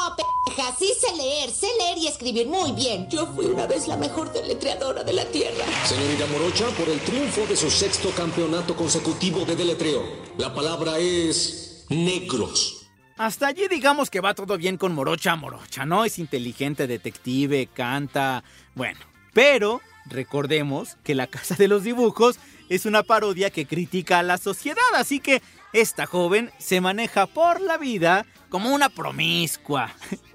peja, 0.46 0.76
sí 0.78 0.92
sé 1.00 1.16
leer, 1.16 1.50
sé 1.50 1.66
leer 1.78 1.98
y 1.98 2.06
escribir 2.08 2.46
muy 2.46 2.72
bien. 2.72 3.08
Yo 3.08 3.26
fui 3.26 3.46
una 3.46 3.66
vez 3.66 3.88
la 3.88 3.96
mejor 3.96 4.32
deletreadora 4.32 5.02
de 5.02 5.14
la 5.14 5.24
Tierra. 5.24 5.64
Señorita 5.86 6.26
Morocha, 6.26 6.66
por 6.76 6.88
el 6.90 7.00
triunfo 7.00 7.46
de 7.46 7.56
su 7.56 7.70
sexto 7.70 8.10
campeonato 8.10 8.76
consecutivo 8.76 9.44
de 9.46 9.56
deletreo. 9.56 10.02
La 10.36 10.52
palabra 10.54 10.98
es 10.98 11.86
negros. 11.88 12.86
Hasta 13.16 13.48
allí 13.48 13.66
digamos 13.66 14.10
que 14.10 14.20
va 14.20 14.34
todo 14.34 14.58
bien 14.58 14.76
con 14.76 14.94
Morocha 14.94 15.34
Morocha, 15.34 15.86
¿no? 15.86 16.04
Es 16.04 16.18
inteligente, 16.18 16.86
detective, 16.86 17.66
canta, 17.66 18.44
bueno. 18.74 19.00
Pero 19.32 19.80
recordemos 20.06 20.96
que 21.02 21.14
La 21.14 21.26
Casa 21.26 21.54
de 21.56 21.66
los 21.66 21.82
Dibujos 21.82 22.38
es 22.68 22.86
una 22.86 23.02
parodia 23.02 23.50
que 23.50 23.66
critica 23.66 24.18
a 24.18 24.22
la 24.22 24.38
sociedad, 24.38 24.82
así 24.94 25.20
que 25.20 25.42
esta 25.72 26.06
joven 26.06 26.50
se 26.58 26.80
maneja 26.80 27.26
por 27.26 27.60
la 27.60 27.76
vida 27.76 28.26
como 28.48 28.74
una 28.74 28.88
promiscua. 28.88 29.92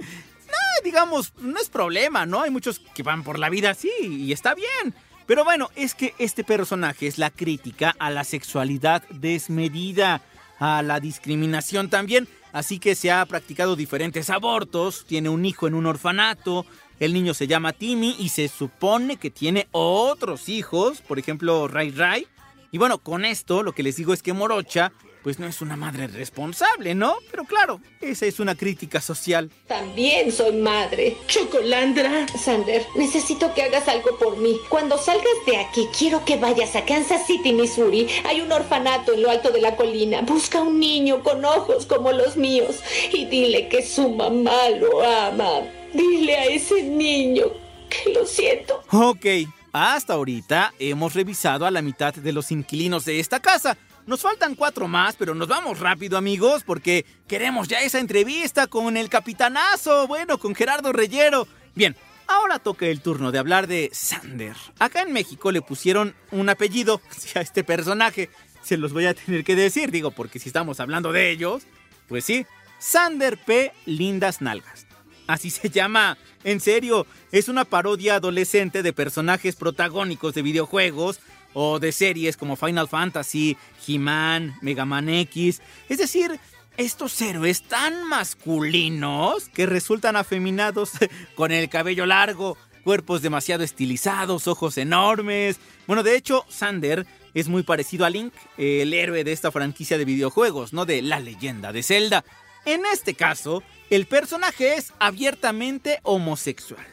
No, 0.53 0.83
digamos, 0.83 1.33
no 1.39 1.59
es 1.59 1.67
problema, 1.67 2.27
¿no? 2.27 2.41
Hay 2.41 2.51
muchos 2.51 2.77
que 2.77 3.01
van 3.01 3.23
por 3.23 3.39
la 3.39 3.49
vida 3.49 3.71
así 3.71 3.89
y 4.01 4.31
está 4.31 4.53
bien. 4.53 4.93
Pero 5.25 5.43
bueno, 5.43 5.69
es 5.75 5.95
que 5.95 6.13
este 6.19 6.43
personaje 6.43 7.07
es 7.07 7.17
la 7.17 7.31
crítica 7.31 7.95
a 7.97 8.11
la 8.11 8.23
sexualidad 8.23 9.01
desmedida, 9.09 10.21
a 10.59 10.83
la 10.83 10.99
discriminación 10.99 11.89
también. 11.89 12.27
Así 12.51 12.77
que 12.77 12.93
se 12.93 13.11
ha 13.11 13.25
practicado 13.25 13.75
diferentes 13.75 14.29
abortos, 14.29 15.05
tiene 15.07 15.29
un 15.29 15.43
hijo 15.43 15.67
en 15.67 15.73
un 15.73 15.87
orfanato, 15.87 16.67
el 16.99 17.13
niño 17.13 17.33
se 17.33 17.47
llama 17.47 17.73
Timmy 17.73 18.15
y 18.19 18.29
se 18.29 18.47
supone 18.47 19.17
que 19.17 19.29
tiene 19.29 19.67
otros 19.71 20.49
hijos, 20.49 21.01
por 21.01 21.19
ejemplo, 21.19 21.67
Ray 21.67 21.91
Ray. 21.91 22.27
Y 22.71 22.77
bueno, 22.77 22.97
con 22.97 23.25
esto 23.25 23.63
lo 23.63 23.73
que 23.73 23.83
les 23.83 23.95
digo 23.97 24.13
es 24.13 24.23
que 24.23 24.33
Morocha, 24.33 24.91
pues 25.23 25.39
no 25.39 25.47
es 25.47 25.61
una 25.61 25.77
madre 25.77 26.07
responsable, 26.07 26.95
¿no? 26.95 27.15
Pero 27.31 27.45
claro, 27.45 27.79
esa 28.01 28.25
es 28.25 28.39
una 28.39 28.55
crítica 28.55 28.99
social. 28.99 29.49
También 29.67 30.31
soy 30.31 30.57
madre. 30.57 31.17
Chocolandra. 31.27 32.27
Sander, 32.37 32.85
necesito 32.95 33.53
que 33.53 33.63
hagas 33.63 33.87
algo 33.87 34.17
por 34.17 34.37
mí. 34.37 34.57
Cuando 34.69 34.97
salgas 34.97 35.45
de 35.45 35.57
aquí, 35.57 35.87
quiero 35.97 36.25
que 36.25 36.37
vayas 36.37 36.75
a 36.75 36.83
Kansas 36.83 37.25
City, 37.25 37.53
Missouri. 37.53 38.07
Hay 38.25 38.41
un 38.41 38.51
orfanato 38.51 39.13
en 39.13 39.23
lo 39.23 39.31
alto 39.31 39.51
de 39.51 39.61
la 39.61 39.75
colina. 39.75 40.21
Busca 40.21 40.61
un 40.61 40.79
niño 40.79 41.23
con 41.23 41.45
ojos 41.45 41.85
como 41.85 42.11
los 42.11 42.35
míos 42.35 42.81
y 43.11 43.25
dile 43.25 43.69
que 43.69 43.81
su 43.81 44.09
mamá 44.09 44.69
lo 44.71 45.01
ama. 45.03 45.61
Dile 45.93 46.35
a 46.35 46.45
ese 46.45 46.83
niño 46.83 47.45
que 47.89 48.13
lo 48.13 48.25
siento. 48.25 48.81
Ok, 48.91 49.25
hasta 49.71 50.13
ahorita 50.13 50.73
hemos 50.79 51.13
revisado 51.13 51.65
a 51.65 51.71
la 51.71 51.81
mitad 51.81 52.13
de 52.13 52.33
los 52.33 52.51
inquilinos 52.51 53.05
de 53.05 53.19
esta 53.19 53.39
casa. 53.39 53.77
nos 54.05 54.21
faltan 54.21 54.55
cuatro 54.55 54.87
más, 54.87 55.15
pero 55.15 55.33
nos 55.33 55.47
vamos 55.47 55.79
rápido, 55.79 56.17
amigos, 56.17 56.63
porque 56.65 57.05
queremos 57.27 57.67
ya 57.67 57.81
esa 57.81 57.99
entrevista 57.99 58.67
con 58.67 58.97
el 58.97 59.07
capitanazo, 59.07 60.07
bueno, 60.07 60.37
con 60.37 60.55
Gerardo 60.55 60.91
Reyero. 60.91 61.47
Bien, 61.73 61.95
ahora 62.27 62.59
toca 62.59 62.85
el 62.85 63.01
turno 63.01 63.31
de 63.31 63.39
hablar 63.39 63.67
de 63.67 63.89
Sander. 63.93 64.55
Acá 64.79 65.03
en 65.03 65.13
México 65.13 65.51
le 65.51 65.61
pusieron 65.61 66.15
un 66.31 66.49
apellido 66.49 67.01
a 67.35 67.41
este 67.41 67.63
personaje. 67.63 68.29
Se 68.61 68.77
los 68.77 68.93
voy 68.93 69.05
a 69.05 69.13
tener 69.13 69.43
que 69.43 69.55
decir, 69.55 69.91
digo, 69.91 70.11
porque 70.11 70.39
si 70.39 70.49
estamos 70.49 70.79
hablando 70.79 71.11
de 71.11 71.31
ellos, 71.31 71.63
pues 72.07 72.25
sí, 72.25 72.45
Sander 72.79 73.37
P. 73.37 73.71
Lindas 73.85 74.41
Nalgas. 74.41 74.85
Así 75.27 75.49
se 75.49 75.69
llama. 75.69 76.17
En 76.43 76.59
serio, 76.59 77.07
es 77.31 77.47
una 77.47 77.65
parodia 77.65 78.15
adolescente 78.15 78.83
de 78.83 78.93
personajes 78.93 79.55
protagónicos 79.55 80.33
de 80.33 80.41
videojuegos 80.41 81.19
o 81.53 81.79
de 81.79 81.91
series 81.91 82.35
como 82.35 82.55
Final 82.55 82.87
Fantasy, 82.87 83.57
He-Man, 83.87 84.55
Mega 84.61 84.85
Man 84.85 85.07
X. 85.09 85.61
Es 85.87 85.97
decir, 85.99 86.39
estos 86.77 87.21
héroes 87.21 87.63
tan 87.63 88.07
masculinos 88.07 89.49
que 89.49 89.65
resultan 89.65 90.15
afeminados 90.15 90.91
con 91.35 91.51
el 91.51 91.69
cabello 91.69 92.05
largo, 92.05 92.57
cuerpos 92.83 93.21
demasiado 93.21 93.63
estilizados, 93.63 94.47
ojos 94.47 94.77
enormes. 94.77 95.59
Bueno, 95.87 96.03
de 96.03 96.15
hecho, 96.15 96.45
Sander 96.49 97.05
es 97.33 97.47
muy 97.47 97.63
parecido 97.63 98.05
a 98.05 98.09
Link, 98.09 98.33
el 98.57 98.93
héroe 98.93 99.23
de 99.23 99.31
esta 99.31 99.51
franquicia 99.51 99.97
de 99.97 100.05
videojuegos, 100.05 100.73
¿no? 100.73 100.85
De 100.85 101.01
la 101.01 101.19
leyenda 101.19 101.71
de 101.71 101.83
Zelda. 101.83 102.25
En 102.65 102.83
este 102.91 103.13
caso, 103.13 103.61
el 103.89 104.05
personaje 104.05 104.75
es 104.75 104.93
abiertamente 104.99 105.99
homosexual. 106.03 106.85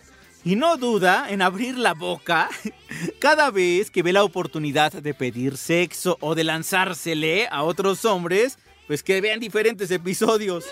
Y 0.45 0.57
no 0.57 0.77
duda 0.79 1.27
en 1.29 1.43
abrir 1.43 1.77
la 1.77 1.95
boca 1.95 2.49
cada 3.19 3.51
vez 3.51 3.91
que 3.91 4.03
ve 4.03 4.13
la 4.13 4.25
oportunidad 4.25 4.93
de 4.93 5.15
pedir 5.15 5.57
sexo 5.57 6.17
o 6.21 6.35
de 6.35 6.45
lanzársele 6.45 7.47
a 7.49 7.63
otros 7.63 8.05
hombres, 8.05 8.59
pues 8.87 9.03
que 9.03 9.21
vean 9.21 9.39
diferentes 9.39 9.91
episodios. 9.91 10.65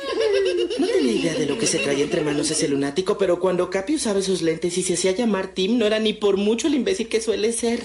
No 0.78 0.86
tenía 0.86 1.12
idea 1.12 1.34
de 1.34 1.46
lo 1.46 1.58
que 1.58 1.66
se 1.66 1.78
traía 1.78 2.04
entre 2.04 2.22
manos 2.22 2.50
ese 2.50 2.66
lunático, 2.66 3.18
pero 3.18 3.38
cuando 3.38 3.70
Capi 3.70 3.96
usaba 3.96 4.22
sus 4.22 4.42
lentes 4.42 4.76
y 4.78 4.82
se 4.82 4.94
hacía 4.94 5.12
llamar 5.12 5.48
Tim, 5.48 5.78
no 5.78 5.86
era 5.86 5.98
ni 5.98 6.14
por 6.14 6.36
mucho 6.36 6.66
el 6.66 6.74
imbécil 6.74 7.08
que 7.08 7.20
suele 7.20 7.52
ser. 7.52 7.80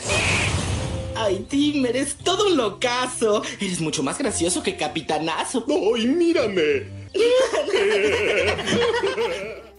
Ay, 1.15 1.45
Tim, 1.49 1.85
eres 1.85 2.15
todo 2.15 2.47
un 2.47 2.57
locazo. 2.57 3.43
Eres 3.59 3.81
mucho 3.81 4.03
más 4.03 4.17
gracioso 4.17 4.63
que 4.63 4.77
Capitanazo. 4.77 5.65
¡Ay, 5.95 6.07
mírame! 6.07 7.02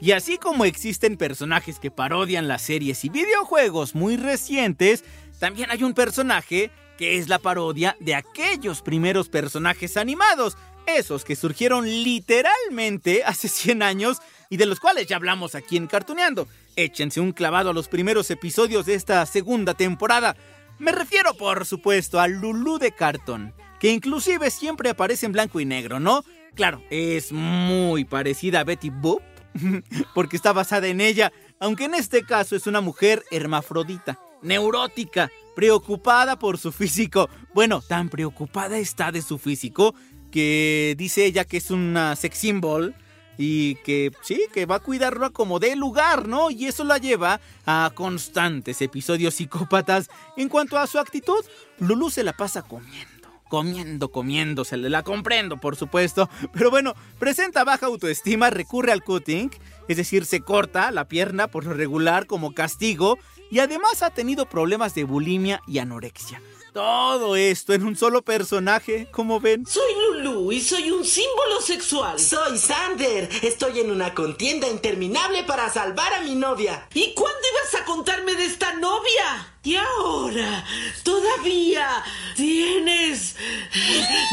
Y 0.00 0.12
así 0.12 0.36
como 0.36 0.64
existen 0.66 1.16
personajes 1.16 1.78
que 1.78 1.90
parodian 1.90 2.46
las 2.46 2.60
series 2.60 3.04
y 3.06 3.08
videojuegos 3.08 3.94
muy 3.94 4.18
recientes, 4.18 5.02
también 5.38 5.70
hay 5.70 5.82
un 5.82 5.94
personaje 5.94 6.70
que 6.98 7.16
es 7.18 7.28
la 7.28 7.38
parodia 7.38 7.96
de 8.00 8.14
aquellos 8.14 8.82
primeros 8.82 9.28
personajes 9.28 9.96
animados, 9.96 10.56
esos 10.86 11.24
que 11.24 11.36
surgieron 11.36 11.86
literalmente 11.86 13.24
hace 13.24 13.48
100 13.48 13.82
años 13.82 14.18
y 14.50 14.58
de 14.58 14.66
los 14.66 14.78
cuales 14.78 15.06
ya 15.06 15.16
hablamos 15.16 15.54
aquí 15.54 15.76
en 15.76 15.86
Cartuneando. 15.86 16.46
Échense 16.76 17.20
un 17.20 17.32
clavado 17.32 17.70
a 17.70 17.74
los 17.74 17.88
primeros 17.88 18.30
episodios 18.30 18.86
de 18.86 18.94
esta 18.94 19.24
segunda 19.26 19.74
temporada. 19.74 20.36
Me 20.78 20.92
refiero, 20.92 21.34
por 21.34 21.64
supuesto, 21.64 22.20
a 22.20 22.28
Lulu 22.28 22.78
de 22.78 22.92
Carton, 22.92 23.54
que 23.80 23.90
inclusive 23.90 24.50
siempre 24.50 24.90
aparece 24.90 25.26
en 25.26 25.32
blanco 25.32 25.60
y 25.60 25.64
negro, 25.64 25.98
¿no? 25.98 26.24
Claro, 26.54 26.82
es 26.90 27.32
muy 27.32 28.04
parecida 28.04 28.60
a 28.60 28.64
Betty 28.64 28.90
Boop, 28.90 29.22
porque 30.14 30.36
está 30.36 30.52
basada 30.52 30.86
en 30.86 31.00
ella, 31.00 31.32
aunque 31.58 31.84
en 31.84 31.94
este 31.94 32.22
caso 32.22 32.54
es 32.54 32.66
una 32.66 32.80
mujer 32.80 33.24
hermafrodita, 33.32 34.20
neurótica, 34.42 35.30
preocupada 35.56 36.38
por 36.38 36.58
su 36.58 36.70
físico. 36.70 37.28
Bueno, 37.54 37.80
tan 37.80 38.08
preocupada 38.08 38.78
está 38.78 39.10
de 39.10 39.22
su 39.22 39.38
físico 39.38 39.94
que 40.30 40.94
dice 40.96 41.24
ella 41.24 41.44
que 41.44 41.56
es 41.56 41.70
una 41.70 42.14
sex 42.16 42.38
symbol 42.38 42.94
y 43.36 43.76
que 43.76 44.12
sí, 44.22 44.46
que 44.52 44.66
va 44.66 44.76
a 44.76 44.80
cuidarlo 44.80 45.32
como 45.32 45.58
de 45.58 45.74
lugar, 45.74 46.28
¿no? 46.28 46.50
Y 46.50 46.66
eso 46.66 46.84
la 46.84 46.98
lleva 46.98 47.40
a 47.66 47.90
constantes 47.94 48.80
episodios 48.80 49.34
psicópatas. 49.34 50.08
En 50.36 50.48
cuanto 50.48 50.78
a 50.78 50.86
su 50.86 50.98
actitud, 50.98 51.44
Lulu 51.78 52.10
se 52.10 52.22
la 52.22 52.32
pasa 52.32 52.62
comiendo 52.62 53.13
comiendo, 53.48 54.64
se 54.64 54.76
la 54.76 55.02
comprendo, 55.02 55.58
por 55.58 55.76
supuesto. 55.76 56.28
Pero 56.52 56.70
bueno, 56.70 56.94
presenta 57.18 57.64
baja 57.64 57.86
autoestima, 57.86 58.50
recurre 58.50 58.92
al 58.92 59.02
cutting, 59.02 59.50
es 59.88 59.96
decir, 59.96 60.24
se 60.24 60.40
corta 60.40 60.90
la 60.90 61.06
pierna 61.06 61.48
por 61.48 61.64
lo 61.64 61.74
regular 61.74 62.26
como 62.26 62.52
castigo 62.52 63.18
y 63.50 63.60
además 63.60 64.02
ha 64.02 64.10
tenido 64.10 64.46
problemas 64.46 64.94
de 64.94 65.04
bulimia 65.04 65.60
y 65.66 65.78
anorexia. 65.78 66.40
Todo 66.74 67.36
esto 67.36 67.72
en 67.72 67.84
un 67.84 67.94
solo 67.94 68.22
personaje, 68.22 69.06
como 69.12 69.38
ven. 69.38 69.64
Soy 69.64 69.92
Lulu 69.94 70.50
y 70.50 70.60
soy 70.60 70.90
un 70.90 71.04
símbolo 71.04 71.60
sexual. 71.60 72.18
Soy 72.18 72.58
Sander. 72.58 73.28
Estoy 73.42 73.78
en 73.78 73.92
una 73.92 74.12
contienda 74.12 74.66
interminable 74.66 75.44
para 75.44 75.70
salvar 75.70 76.12
a 76.14 76.22
mi 76.22 76.34
novia. 76.34 76.88
¿Y 76.92 77.14
cuándo 77.14 77.38
ibas 77.52 77.80
a 77.80 77.84
contarme 77.84 78.34
de 78.34 78.46
esta 78.46 78.72
novia? 78.72 79.54
Y 79.62 79.76
ahora, 79.76 80.64
¿todavía 81.04 82.02
tienes 82.34 83.36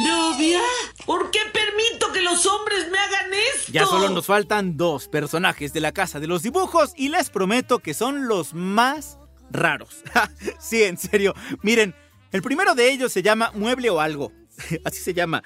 novia? 0.03 0.61
¿Por 1.05 1.29
qué 1.29 1.41
permito 1.53 2.11
que 2.11 2.21
los 2.21 2.43
hombres 2.47 2.89
me 2.89 2.97
hagan 2.97 3.31
esto? 3.55 3.71
Ya 3.71 3.85
solo 3.85 4.09
nos 4.09 4.25
faltan 4.25 4.77
dos 4.77 5.07
personajes 5.09 5.73
de 5.73 5.81
la 5.81 5.91
casa 5.91 6.19
de 6.19 6.25
los 6.25 6.41
dibujos 6.41 6.93
y 6.95 7.09
les 7.09 7.29
prometo 7.29 7.77
que 7.77 7.93
son 7.93 8.27
los 8.27 8.55
más 8.55 9.19
raros. 9.51 9.97
sí, 10.59 10.81
en 10.81 10.97
serio. 10.97 11.35
Miren, 11.61 11.93
el 12.31 12.41
primero 12.41 12.75
de 12.75 12.91
ellos 12.91 13.11
se 13.11 13.21
llama 13.21 13.51
Mueble 13.53 13.89
o 13.89 13.99
Algo. 13.99 14.31
Así 14.85 15.01
se 15.01 15.13
llama. 15.13 15.43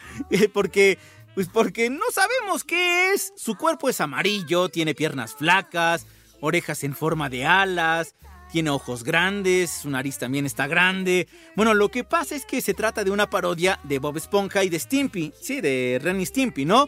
Porque, 0.54 0.98
pues 1.34 1.48
porque 1.48 1.89
no 1.89 2.06
sabemos 2.12 2.63
qué 2.63 3.13
es. 3.13 3.34
Su 3.36 3.56
cuerpo 3.56 3.89
es 3.89 4.02
amarillo, 4.02 4.69
tiene 4.69 4.95
piernas 4.95 5.36
flacas, 5.36 6.06
orejas 6.41 6.84
en 6.84 6.95
forma 6.95 7.30
de 7.30 7.45
alas, 7.45 8.15
tiene 8.52 8.69
ojos 8.69 9.04
grandes, 9.04 9.71
su 9.71 9.89
nariz 9.89 10.17
también 10.17 10.45
está 10.45 10.67
grande. 10.67 11.28
Bueno, 11.56 11.74
lo 11.74 11.89
que 11.89 12.04
pasa 12.04 12.36
es 12.36 12.45
que 12.45 12.62
se 12.62 12.74
trata 12.74 13.04
de 13.04 13.12
una 13.12 13.30
parodia 13.30 13.80
de 13.84 14.00
Bob 14.00 14.17
Esponja 14.17 14.63
y 14.63 14.69
de 14.69 14.80
Stimpy. 14.80 15.34
Sí, 15.41 15.62
de 15.62 16.00
Ren 16.02 16.21
y 16.21 16.26
Stimpy, 16.26 16.65
¿no? 16.65 16.88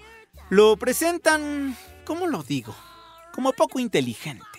Lo 0.49 0.77
presentan, 0.77 1.75
¿cómo 2.05 2.27
lo 2.27 2.43
digo? 2.43 2.75
Como 3.33 3.51
poco 3.53 3.79
inteligente. 3.79 4.56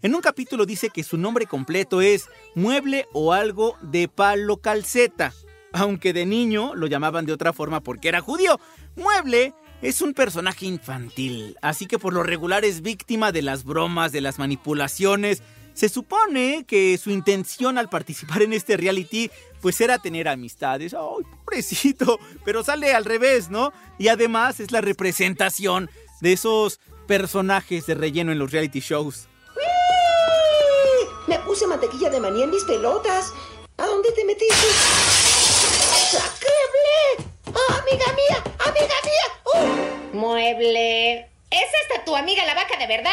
En 0.00 0.14
un 0.14 0.20
capítulo 0.20 0.64
dice 0.64 0.90
que 0.90 1.02
su 1.02 1.18
nombre 1.18 1.46
completo 1.46 2.00
es 2.00 2.28
Mueble 2.54 3.08
o 3.12 3.32
algo 3.32 3.76
de 3.82 4.06
palo 4.06 4.58
calceta, 4.58 5.34
aunque 5.72 6.12
de 6.12 6.24
niño 6.24 6.76
lo 6.76 6.86
llamaban 6.86 7.26
de 7.26 7.32
otra 7.32 7.52
forma 7.52 7.80
porque 7.80 8.06
era 8.08 8.20
judío. 8.20 8.60
Mueble 8.94 9.54
es 9.82 10.00
un 10.00 10.14
personaje 10.14 10.66
infantil, 10.66 11.56
así 11.62 11.86
que 11.86 11.98
por 11.98 12.12
lo 12.12 12.22
regular 12.22 12.64
es 12.64 12.80
víctima 12.80 13.32
de 13.32 13.42
las 13.42 13.64
bromas, 13.64 14.12
de 14.12 14.20
las 14.20 14.38
manipulaciones. 14.38 15.42
Se 15.74 15.88
supone 15.88 16.64
que 16.64 16.96
su 16.96 17.10
intención 17.10 17.76
al 17.76 17.88
participar 17.88 18.42
en 18.42 18.52
este 18.52 18.76
reality 18.76 19.32
pues 19.60 19.80
era 19.80 19.98
tener 19.98 20.28
amistades. 20.28 20.94
¡Ay, 20.94 21.24
pobrecito! 21.44 22.20
Pero 22.44 22.62
sale 22.62 22.94
al 22.94 23.04
revés, 23.04 23.50
¿no? 23.50 23.72
Y 23.98 24.06
además 24.06 24.60
es 24.60 24.70
la 24.70 24.80
representación 24.80 25.90
de 26.20 26.34
esos 26.34 26.78
personajes 27.08 27.86
de 27.86 27.96
relleno 27.96 28.30
en 28.30 28.38
los 28.38 28.52
reality 28.52 28.78
shows. 28.78 29.28
Me 31.28 31.38
puse 31.40 31.66
mantequilla 31.66 32.08
de 32.08 32.20
maní 32.20 32.42
en 32.42 32.50
mis 32.50 32.64
pelotas. 32.64 33.34
¿A 33.76 33.84
dónde 33.84 34.10
te 34.12 34.24
metiste? 34.24 34.66
¡Sacreble! 36.10 37.28
¡Oh, 37.48 37.72
amiga 37.82 38.06
mía! 38.14 38.42
¡Amiga 38.66 38.94
mía! 39.04 39.26
¡Uh! 39.44 40.16
Mueble. 40.16 41.18
¿Es 41.50 41.68
esta 41.82 42.02
tu 42.06 42.16
amiga 42.16 42.46
la 42.46 42.54
vaca 42.54 42.78
de 42.78 42.86
verdad? 42.86 43.12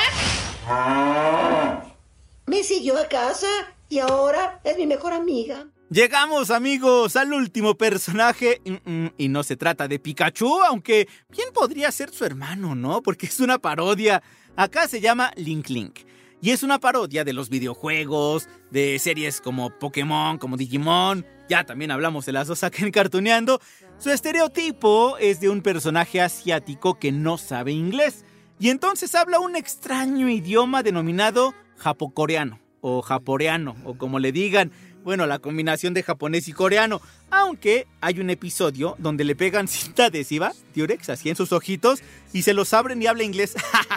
Me 2.46 2.64
siguió 2.64 2.98
a 2.98 3.10
casa 3.10 3.50
y 3.90 4.00
ahora 4.00 4.62
es 4.64 4.78
mi 4.78 4.88
mejor 4.88 5.12
amiga. 5.12 5.68
Llegamos 5.90 6.52
amigos 6.52 7.18
al 7.18 7.34
último 7.34 7.76
personaje 7.76 8.62
mm, 8.64 8.92
mm, 8.92 9.14
y 9.18 9.28
no 9.28 9.44
se 9.44 9.58
trata 9.58 9.90
de 9.90 10.00
Pikachu, 10.00 10.64
aunque 10.64 11.10
bien 11.30 11.50
podría 11.54 11.92
ser 11.92 12.12
su 12.12 12.24
hermano, 12.24 12.76
¿no? 12.76 13.02
Porque 13.02 13.26
es 13.26 13.42
una 13.42 13.60
parodia. 13.60 14.24
Acá 14.56 14.88
se 14.88 15.02
llama 15.02 15.34
Link 15.36 15.68
Link. 15.68 16.00
Y 16.46 16.52
es 16.52 16.62
una 16.62 16.80
parodia 16.80 17.24
de 17.24 17.34
los 17.34 17.50
videojuegos, 17.50 18.48
de 18.70 19.00
series 19.00 19.42
como 19.42 19.72
Pokémon, 19.80 20.38
como 20.38 20.58
Digimon. 20.58 21.26
Ya 21.50 21.64
también 21.64 21.90
hablamos 21.90 22.28
de 22.28 22.34
las 22.34 22.46
dos 22.48 22.64
acá 22.64 22.86
en 22.86 22.92
Cartuneando. 22.92 23.60
Su 23.98 24.12
estereotipo 24.12 25.18
es 25.18 25.40
de 25.40 25.50
un 25.50 25.64
personaje 25.64 26.22
asiático 26.22 27.00
que 27.00 27.12
no 27.12 27.40
sabe 27.40 27.72
inglés. 27.72 28.26
Y 28.60 28.70
entonces 28.70 29.16
habla 29.16 29.40
un 29.40 29.56
extraño 29.56 30.30
idioma 30.30 30.84
denominado 30.84 31.56
japocoreano 31.78 32.60
o 32.80 33.02
japoreano 33.02 33.76
o 33.84 33.98
como 33.98 34.20
le 34.20 34.32
digan. 34.32 34.72
Bueno, 35.06 35.28
la 35.28 35.38
combinación 35.38 35.94
de 35.94 36.02
japonés 36.02 36.48
y 36.48 36.52
coreano. 36.52 37.00
Aunque 37.30 37.86
hay 38.02 38.20
un 38.20 38.32
episodio 38.32 38.96
donde 38.98 39.24
le 39.24 39.36
pegan 39.36 39.68
cinta 39.70 40.06
adhesiva, 40.06 40.52
Durex, 40.76 41.10
así 41.10 41.30
en 41.30 41.36
sus 41.36 41.52
ojitos, 41.52 42.02
y 42.34 42.42
se 42.42 42.56
los 42.56 42.74
abren 42.74 43.00
y 43.04 43.06
habla 43.06 43.22
inglés. 43.22 43.54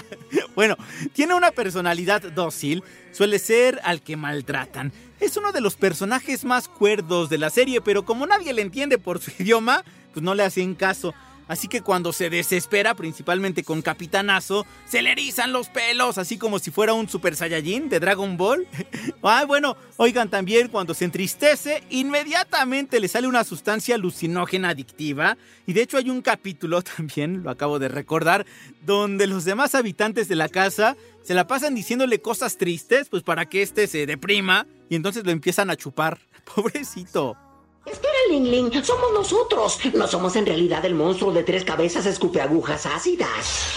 bueno, 0.55 0.77
tiene 1.15 1.33
una 1.33 1.51
personalidad 1.51 2.21
dócil, 2.21 2.85
suele 3.11 3.39
ser 3.39 3.81
al 3.85 4.03
que 4.03 4.19
maltratan. 4.19 4.93
Es 5.19 5.39
uno 5.39 5.51
de 5.53 5.63
los 5.63 5.77
personajes 5.77 6.45
más 6.45 6.69
cuerdos 6.69 7.31
de 7.31 7.39
la 7.39 7.49
serie, 7.49 7.81
pero 7.81 8.05
como 8.05 8.27
nadie 8.27 8.53
le 8.53 8.61
entiende 8.61 8.99
por 8.99 9.19
su 9.19 9.33
idioma, 9.39 9.85
pues 10.13 10.23
no 10.23 10.35
le 10.35 10.43
hacen 10.43 10.75
caso. 10.75 11.15
Así 11.49 11.67
que 11.67 11.81
cuando 11.81 12.13
se 12.13 12.31
desespera, 12.31 12.95
principalmente 12.95 13.65
con 13.65 13.83
Capitanazo, 13.83 14.67
se 14.87 15.03
le 15.03 15.13
erizan 15.13 15.53
los 15.53 15.69
pelos, 15.69 16.19
así 16.19 16.37
como 16.37 16.59
si 16.59 16.71
fuera 16.71 16.93
un 16.93 17.09
Super 17.09 17.35
Saiyajin 17.35 17.89
de 17.89 18.01
Dragon 18.01 18.37
Ball. 18.37 18.69
ah, 19.23 19.45
bueno, 19.47 19.77
oigan 19.97 20.29
también, 20.29 20.69
cuando 20.69 20.93
se 20.93 21.07
entristece, 21.07 21.83
inmediatamente 21.91 23.01
le 23.01 23.09
sale 23.09 23.27
una 23.27 23.45
sustancia 23.45 23.95
alucinógena 23.95 24.69
adictiva. 24.71 25.39
Y 25.67 25.73
de 25.73 25.83
hecho 25.83 25.97
hay 25.97 26.11
un 26.11 26.21
capítulo 26.21 26.83
también, 26.97 27.43
lo 27.43 27.51
acabo 27.51 27.79
de 27.79 27.89
recordar, 27.89 28.47
donde 28.85 29.27
los 29.27 29.45
demás 29.45 29.75
habitantes 29.75 30.29
de 30.29 30.37
la 30.37 30.49
casa 30.49 30.97
se 31.23 31.35
la 31.35 31.47
pasan 31.47 31.75
diciéndole 31.75 32.21
cosas 32.21 32.59
tristes, 32.59 33.09
pues 33.09 33.23
para 33.23 33.47
que 33.47 33.63
este 33.63 33.87
se 33.87 34.07
deprima, 34.07 34.67
y 34.89 34.97
entonces 34.97 35.25
lo 35.25 35.31
empiezan 35.31 35.71
a 35.71 35.77
chupar. 35.77 36.19
Pobrecito. 36.55 37.48
Espera, 37.91 38.19
Ling 38.31 38.51
Ling, 38.51 38.85
somos 38.85 39.13
nosotros. 39.13 39.79
No 39.95 40.07
somos 40.07 40.37
en 40.37 40.47
realidad 40.47 40.85
el 40.85 40.95
monstruo 40.95 41.33
de 41.33 41.43
tres 41.43 41.65
cabezas 41.65 42.07
escupe 42.07 42.41
agujas 42.41 42.87
ácidas. 42.87 43.69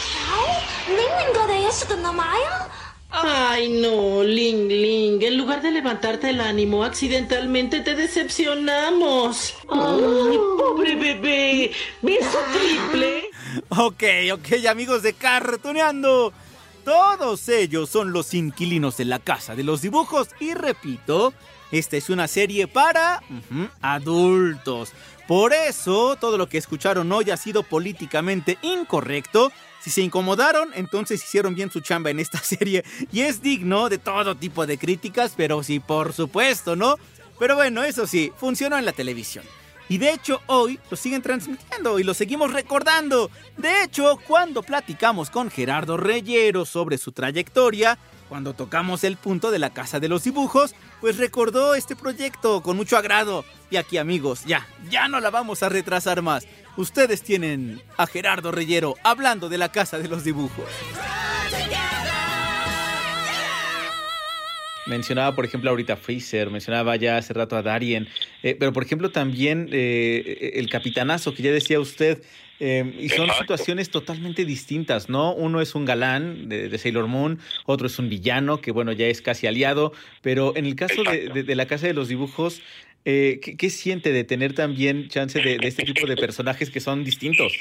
Ay, 3.11 3.69
no, 3.81 4.23
Ling 4.23 4.67
Ling. 4.69 5.21
En 5.21 5.37
lugar 5.37 5.61
de 5.61 5.71
levantarte 5.71 6.29
el 6.29 6.39
ánimo, 6.39 6.83
accidentalmente 6.83 7.81
te 7.81 7.95
decepcionamos. 7.95 9.55
Ay, 9.69 10.39
pobre 10.57 10.95
bebé. 10.95 11.71
¿Beso 12.01 12.39
triple? 12.53 13.29
Ok, 13.69 14.03
ok, 14.33 14.65
amigos 14.65 15.03
de 15.03 15.13
Cartoneando. 15.13 16.31
Todos 16.85 17.47
ellos 17.49 17.89
son 17.89 18.11
los 18.11 18.33
inquilinos 18.33 18.97
de 18.97 19.05
la 19.05 19.19
casa 19.19 19.55
de 19.55 19.63
los 19.63 19.81
dibujos 19.81 20.29
y 20.39 20.53
repito, 20.53 21.33
esta 21.71 21.97
es 21.97 22.09
una 22.09 22.27
serie 22.27 22.67
para 22.67 23.23
adultos. 23.81 24.93
Por 25.27 25.53
eso, 25.53 26.17
todo 26.17 26.37
lo 26.37 26.49
que 26.49 26.57
escucharon 26.57 27.11
hoy 27.11 27.31
ha 27.31 27.37
sido 27.37 27.63
políticamente 27.63 28.57
incorrecto. 28.61 29.51
Si 29.79 29.89
se 29.89 30.01
incomodaron, 30.01 30.71
entonces 30.75 31.23
hicieron 31.23 31.55
bien 31.55 31.71
su 31.71 31.79
chamba 31.79 32.09
en 32.09 32.19
esta 32.19 32.39
serie 32.43 32.83
y 33.11 33.21
es 33.21 33.41
digno 33.41 33.89
de 33.89 33.97
todo 33.97 34.35
tipo 34.35 34.65
de 34.67 34.77
críticas, 34.77 35.33
pero 35.35 35.63
sí, 35.63 35.79
por 35.79 36.13
supuesto, 36.13 36.75
¿no? 36.75 36.97
Pero 37.39 37.55
bueno, 37.55 37.83
eso 37.83 38.05
sí, 38.05 38.31
funcionó 38.37 38.77
en 38.77 38.85
la 38.85 38.91
televisión. 38.91 39.43
Y 39.89 39.97
de 39.97 40.11
hecho 40.11 40.41
hoy 40.47 40.79
lo 40.89 40.95
siguen 40.95 41.21
transmitiendo 41.21 41.99
y 41.99 42.03
lo 42.03 42.13
seguimos 42.13 42.53
recordando. 42.53 43.29
De 43.57 43.83
hecho, 43.83 44.19
cuando 44.27 44.63
platicamos 44.63 45.29
con 45.29 45.49
Gerardo 45.49 45.97
Reyero 45.97 46.65
sobre 46.65 46.97
su 46.97 47.11
trayectoria, 47.11 47.97
cuando 48.31 48.53
tocamos 48.53 49.03
el 49.03 49.17
punto 49.17 49.51
de 49.51 49.59
la 49.59 49.71
Casa 49.71 49.99
de 49.99 50.07
los 50.07 50.23
Dibujos, 50.23 50.73
pues 51.01 51.17
recordó 51.17 51.75
este 51.75 51.97
proyecto 51.97 52.63
con 52.63 52.77
mucho 52.77 52.95
agrado. 52.95 53.43
Y 53.69 53.75
aquí 53.75 53.97
amigos, 53.97 54.45
ya, 54.45 54.65
ya 54.89 55.09
no 55.09 55.19
la 55.19 55.29
vamos 55.29 55.63
a 55.63 55.67
retrasar 55.67 56.21
más. 56.21 56.47
Ustedes 56.77 57.23
tienen 57.23 57.81
a 57.97 58.07
Gerardo 58.07 58.53
Reyero 58.53 58.95
hablando 59.03 59.49
de 59.49 59.57
la 59.57 59.69
Casa 59.69 59.99
de 59.99 60.07
los 60.07 60.23
Dibujos. 60.23 60.63
Mencionaba, 64.87 65.35
por 65.35 65.43
ejemplo, 65.43 65.69
ahorita 65.69 65.93
a 65.93 65.97
Freezer, 65.97 66.49
mencionaba 66.51 66.95
ya 66.95 67.17
hace 67.17 67.33
rato 67.33 67.57
a 67.57 67.61
Darien, 67.61 68.07
eh, 68.43 68.55
pero 68.57 68.71
por 68.71 68.83
ejemplo 68.83 69.11
también 69.11 69.67
eh, 69.73 70.51
el 70.53 70.69
capitanazo 70.69 71.33
que 71.33 71.43
ya 71.43 71.51
decía 71.51 71.81
usted, 71.81 72.23
eh, 72.63 72.85
y 72.99 73.09
son 73.09 73.25
Exacto. 73.25 73.41
situaciones 73.41 73.89
totalmente 73.89 74.45
distintas, 74.45 75.09
¿no? 75.09 75.33
Uno 75.33 75.61
es 75.61 75.73
un 75.73 75.83
galán 75.83 76.47
de, 76.47 76.69
de 76.69 76.77
Sailor 76.77 77.07
Moon, 77.07 77.39
otro 77.65 77.87
es 77.87 77.97
un 77.97 78.07
villano 78.07 78.61
que, 78.61 78.71
bueno, 78.71 78.91
ya 78.91 79.07
es 79.07 79.21
casi 79.21 79.47
aliado, 79.47 79.93
pero 80.21 80.55
en 80.55 80.65
el 80.67 80.75
caso 80.75 81.03
de, 81.03 81.27
de- 81.29 81.43
de 81.43 81.55
la 81.55 81.65
Casa 81.65 81.87
de 81.87 81.93
los 81.93 82.07
Dibujos, 82.07 82.61
eh, 83.03 83.39
¿qué, 83.43 83.57
qué 83.57 83.69
siente 83.71 84.11
de 84.11 84.23
tener 84.23 84.53
también 84.53 85.09
chance 85.09 85.41
de, 85.41 85.57
de 85.57 85.67
este 85.67 85.83
tipo 85.83 86.05
de 86.05 86.15
personajes 86.15 86.69
que 86.69 86.79
son 86.79 87.03
distintos? 87.03 87.51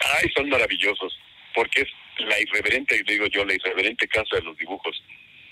Ay, 0.00 0.28
son 0.36 0.48
maravillosos, 0.48 1.16
porque 1.54 1.82
es 1.82 1.88
la 2.26 2.40
irreverente, 2.40 3.00
digo 3.06 3.26
yo, 3.28 3.44
la 3.44 3.54
irreverente 3.54 4.08
casa 4.08 4.34
de 4.36 4.42
los 4.42 4.58
dibujos, 4.58 5.00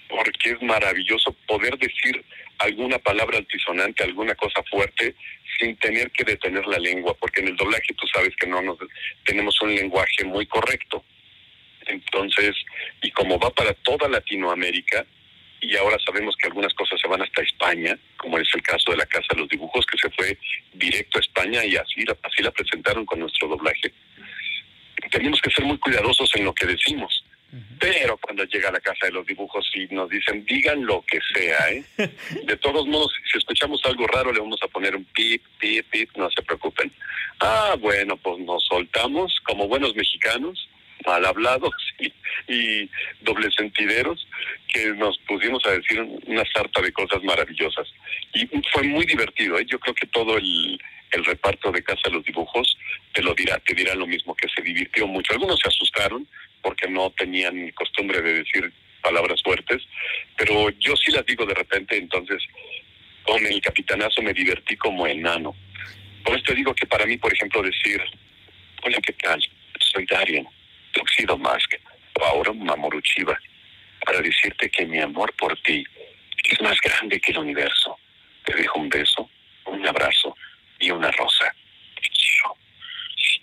porque 0.08 0.50
es 0.50 0.62
maravilloso 0.62 1.32
poder 1.46 1.78
decir 1.78 2.24
alguna 2.62 2.98
palabra 2.98 3.38
altisonante, 3.38 4.04
alguna 4.04 4.34
cosa 4.34 4.62
fuerte, 4.70 5.14
sin 5.58 5.76
tener 5.76 6.10
que 6.10 6.24
detener 6.24 6.66
la 6.66 6.78
lengua, 6.78 7.14
porque 7.14 7.40
en 7.40 7.48
el 7.48 7.56
doblaje 7.56 7.94
tú 7.94 8.06
sabes 8.06 8.34
que 8.36 8.46
no 8.46 8.62
nos 8.62 8.78
tenemos 9.24 9.60
un 9.62 9.74
lenguaje 9.74 10.24
muy 10.24 10.46
correcto. 10.46 11.04
Entonces, 11.86 12.54
y 13.02 13.10
como 13.10 13.38
va 13.38 13.50
para 13.50 13.74
toda 13.74 14.08
Latinoamérica, 14.08 15.04
y 15.60 15.76
ahora 15.76 15.96
sabemos 16.04 16.36
que 16.36 16.48
algunas 16.48 16.74
cosas 16.74 17.00
se 17.00 17.06
van 17.06 17.22
hasta 17.22 17.42
España, 17.42 17.96
como 18.16 18.38
es 18.38 18.48
el 18.54 18.62
caso 18.62 18.90
de 18.90 18.96
la 18.96 19.06
Casa 19.06 19.28
de 19.30 19.40
los 19.40 19.48
Dibujos, 19.48 19.86
que 19.86 19.98
se 19.98 20.10
fue 20.10 20.36
directo 20.72 21.18
a 21.18 21.20
España 21.20 21.64
y 21.64 21.76
así, 21.76 22.04
así 22.22 22.42
la 22.42 22.50
presentaron 22.50 23.06
con 23.06 23.20
nuestro 23.20 23.48
doblaje. 23.48 23.92
Tenemos 25.10 25.40
que 25.40 25.50
ser 25.50 25.64
muy 25.64 25.78
cuidadosos 25.78 26.34
en 26.34 26.44
lo 26.44 26.54
que 26.54 26.66
decimos. 26.66 27.21
Pero 27.78 28.16
cuando 28.16 28.44
llega 28.44 28.70
a 28.70 28.72
la 28.72 28.80
casa 28.80 29.06
de 29.06 29.12
los 29.12 29.26
dibujos 29.26 29.70
y 29.74 29.86
nos 29.94 30.08
dicen, 30.08 30.44
digan 30.46 30.86
lo 30.86 31.02
que 31.02 31.18
sea, 31.34 31.70
¿eh? 31.70 31.84
De 32.44 32.56
todos 32.56 32.86
modos, 32.86 33.12
si 33.30 33.36
escuchamos 33.36 33.80
algo 33.84 34.06
raro, 34.06 34.32
le 34.32 34.40
vamos 34.40 34.60
a 34.62 34.68
poner 34.68 34.96
un 34.96 35.04
pip, 35.04 35.42
pip, 35.58 35.86
pip, 35.90 36.10
no 36.16 36.30
se 36.30 36.42
preocupen. 36.42 36.90
Ah, 37.40 37.76
bueno, 37.78 38.16
pues 38.16 38.38
nos 38.38 38.64
soltamos 38.64 39.38
como 39.44 39.68
buenos 39.68 39.94
mexicanos, 39.94 40.66
mal 41.04 41.26
hablados 41.26 41.74
y, 41.98 42.12
y 42.48 42.90
doble 43.20 43.50
sentideros, 43.50 44.26
que 44.72 44.86
nos 44.94 45.18
pusimos 45.18 45.62
a 45.66 45.72
decir 45.72 46.00
una 46.00 46.44
sarta 46.54 46.80
de 46.80 46.92
cosas 46.92 47.22
maravillosas. 47.22 47.86
Y 48.32 48.46
fue 48.72 48.84
muy 48.84 49.04
divertido, 49.04 49.58
¿eh? 49.58 49.66
Yo 49.68 49.78
creo 49.78 49.94
que 49.94 50.06
todo 50.06 50.38
el, 50.38 50.80
el 51.12 51.24
reparto 51.24 51.70
de 51.70 51.82
Casa 51.82 52.02
de 52.04 52.12
los 52.12 52.24
Dibujos 52.24 52.76
te 53.12 53.22
lo 53.22 53.34
dirá, 53.34 53.58
te 53.60 53.74
dirá 53.74 53.94
lo 53.94 54.06
mismo, 54.06 54.34
que 54.34 54.48
se 54.48 54.62
divirtió 54.62 55.06
mucho. 55.06 55.32
Algunos 55.32 55.60
se 55.60 55.68
asustaron 55.68 56.26
porque 56.62 56.88
no 56.88 57.10
tenían 57.10 57.70
costumbre 57.72 58.20
de 58.22 58.34
decir 58.42 58.72
palabras 59.02 59.42
fuertes, 59.42 59.82
pero 60.36 60.70
yo 60.78 60.96
sí 60.96 61.10
las 61.10 61.26
digo 61.26 61.44
de 61.44 61.54
repente, 61.54 61.96
entonces 61.96 62.42
con 63.24 63.44
el 63.44 63.60
capitanazo 63.60 64.22
me 64.22 64.32
divertí 64.32 64.76
como 64.76 65.06
enano. 65.06 65.54
Por 66.24 66.36
esto 66.36 66.54
digo 66.54 66.74
que 66.74 66.86
para 66.86 67.04
mí, 67.04 67.18
por 67.18 67.32
ejemplo, 67.32 67.62
decir, 67.62 68.00
hola, 68.82 68.98
¿qué 69.04 69.12
tal? 69.14 69.42
Soy 69.78 70.06
Darien, 70.06 70.46
Tuxedo 70.92 71.36
Mask, 71.36 71.74
o 72.20 72.24
ahora 72.24 72.52
Mamoru 72.52 73.00
Chiba, 73.02 73.38
para 74.04 74.20
decirte 74.20 74.70
que 74.70 74.86
mi 74.86 75.00
amor 75.00 75.32
por 75.34 75.56
ti 75.62 75.84
es 76.48 76.60
más 76.60 76.78
grande 76.80 77.20
que 77.20 77.32
el 77.32 77.38
universo. 77.38 77.96
Te 78.44 78.54
dejo 78.54 78.78
un 78.78 78.88
beso, 78.88 79.28
un 79.66 79.86
abrazo 79.86 80.36
y 80.82 80.90
una 80.90 81.10
rosa. 81.12 81.54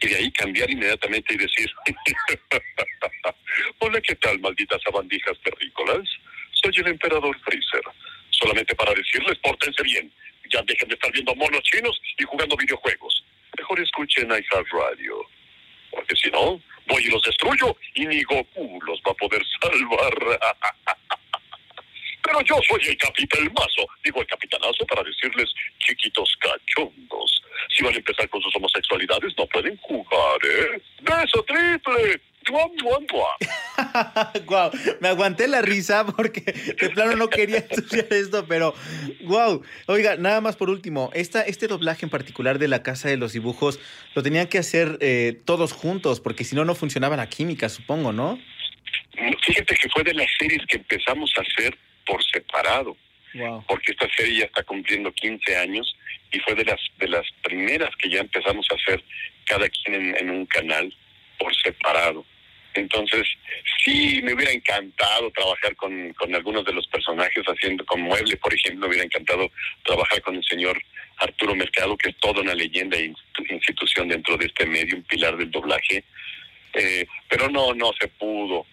Y 0.01 0.07
de 0.07 0.15
ahí 0.15 0.31
cambiar 0.31 0.69
inmediatamente 0.69 1.33
y 1.33 1.37
decir, 1.37 1.71
hola, 3.79 3.99
¿qué 4.01 4.15
tal, 4.15 4.39
malditas 4.39 4.81
sabandijas 4.83 5.37
terrícolas? 5.43 6.07
Soy 6.51 6.71
el 6.77 6.87
emperador 6.87 7.37
Freezer. 7.41 7.83
Solamente 8.29 8.75
para 8.75 8.93
decirles, 8.93 9.37
pórtense 9.39 9.83
bien. 9.83 10.11
Ya 10.51 10.61
dejen 10.63 10.87
de 10.87 10.95
estar 10.95 11.11
viendo 11.11 11.35
monos 11.35 11.61
chinos 11.63 11.99
y 12.17 12.23
jugando 12.23 12.55
videojuegos. 12.55 13.25
Mejor 13.57 13.79
escuchen 13.79 14.29
iHeartRadio. 14.29 15.25
Porque 15.91 16.15
si 16.15 16.29
no, 16.29 16.61
voy 16.87 17.03
y 17.03 17.09
los 17.09 17.21
destruyo 17.23 17.75
y 17.95 18.05
ni 18.05 18.23
Goku 18.23 18.79
los 18.85 18.99
va 19.01 19.11
a 19.11 19.15
poder 19.15 19.41
salvar. 19.61 20.39
Pero 22.29 22.41
yo 22.43 22.59
soy 22.67 22.91
el 22.91 22.97
capitán 22.97 23.51
mazo, 23.57 23.87
digo 24.03 24.21
el 24.21 24.27
capitanazo 24.27 24.85
para 24.85 25.01
decirles, 25.01 25.51
chiquitos 25.79 26.37
cachondos, 26.39 27.41
si 27.75 27.83
van 27.83 27.95
a 27.95 27.97
empezar 27.97 28.29
con 28.29 28.39
sus 28.39 28.55
homosexualidades 28.55 29.33
no 29.35 29.47
pueden 29.47 29.75
jugar, 29.77 30.37
¿eh? 30.45 30.81
¡Beso 31.01 31.43
triple! 31.43 32.21
¡Guam, 32.47 32.71
guam, 32.83 33.05
guam! 33.11 34.45
wow, 34.45 34.71
me 34.99 35.07
aguanté 35.07 35.47
la 35.47 35.63
risa 35.63 36.05
porque 36.05 36.41
de 36.41 36.89
plano 36.91 37.15
no 37.15 37.29
quería 37.29 37.57
estudiar 37.69 38.07
esto, 38.11 38.45
pero 38.47 38.75
wow. 39.23 39.63
Oiga, 39.87 40.15
nada 40.15 40.39
más 40.39 40.55
por 40.55 40.69
último, 40.69 41.09
esta, 41.15 41.41
este 41.41 41.67
doblaje 41.67 42.05
en 42.05 42.11
particular 42.11 42.59
de 42.59 42.67
la 42.67 42.83
Casa 42.83 43.09
de 43.09 43.17
los 43.17 43.33
Dibujos 43.33 43.79
lo 44.13 44.21
tenían 44.21 44.47
que 44.47 44.59
hacer 44.59 44.99
eh, 45.01 45.41
todos 45.45 45.73
juntos, 45.73 46.19
porque 46.19 46.43
si 46.43 46.55
no, 46.55 46.63
no 46.63 46.75
funcionaba 46.75 47.17
la 47.17 47.27
química, 47.27 47.69
supongo, 47.69 48.13
¿no? 48.13 48.39
Fíjate 49.45 49.75
que 49.75 49.89
fue 49.89 50.03
de 50.03 50.13
las 50.13 50.27
series 50.37 50.61
que 50.67 50.77
empezamos 50.77 51.31
a 51.35 51.41
hacer 51.41 51.75
por 52.09 52.23
separado. 52.23 52.97
Wow. 53.31 53.63
porque 53.67 53.91
esta 53.91 54.07
serie 54.17 54.39
ya 54.39 54.45
está 54.45 54.63
cumpliendo 54.63 55.11
15 55.11 55.55
años 55.55 55.95
y 56.31 56.39
fue 56.39 56.55
de 56.55 56.65
las 56.65 56.79
de 56.97 57.07
las 57.07 57.27
primeras 57.43 57.95
que 57.97 58.09
ya 58.09 58.21
empezamos 58.21 58.65
a 58.71 58.73
hacer 58.73 59.03
cada 59.45 59.69
quien 59.69 59.93
en, 59.93 60.17
en 60.17 60.29
un 60.31 60.45
canal 60.47 60.91
por 61.37 61.55
separado. 61.55 62.25
Entonces, 62.73 63.27
sí, 63.83 64.21
me 64.23 64.33
hubiera 64.33 64.51
encantado 64.51 65.31
trabajar 65.31 65.75
con, 65.75 66.13
con 66.13 66.33
algunos 66.33 66.65
de 66.65 66.73
los 66.73 66.87
personajes 66.87 67.43
haciendo 67.45 67.85
con 67.85 68.01
Mueble, 68.01 68.37
por 68.37 68.53
ejemplo, 68.53 68.81
me 68.81 68.87
hubiera 68.87 69.05
encantado 69.05 69.51
trabajar 69.83 70.21
con 70.21 70.35
el 70.35 70.43
señor 70.43 70.81
Arturo 71.17 71.55
Mercado, 71.55 71.97
que 71.97 72.09
es 72.09 72.17
toda 72.17 72.41
una 72.41 72.53
leyenda 72.53 72.97
e 72.97 73.13
institución 73.49 74.07
dentro 74.07 74.37
de 74.37 74.45
este 74.45 74.65
medio, 74.65 74.95
un 74.95 75.03
pilar 75.03 75.35
del 75.35 75.51
doblaje. 75.51 76.03
Eh, 76.73 77.05
pero 77.27 77.49
no, 77.49 77.73
no 77.73 77.91
se 77.99 78.07
pudo. 78.07 78.65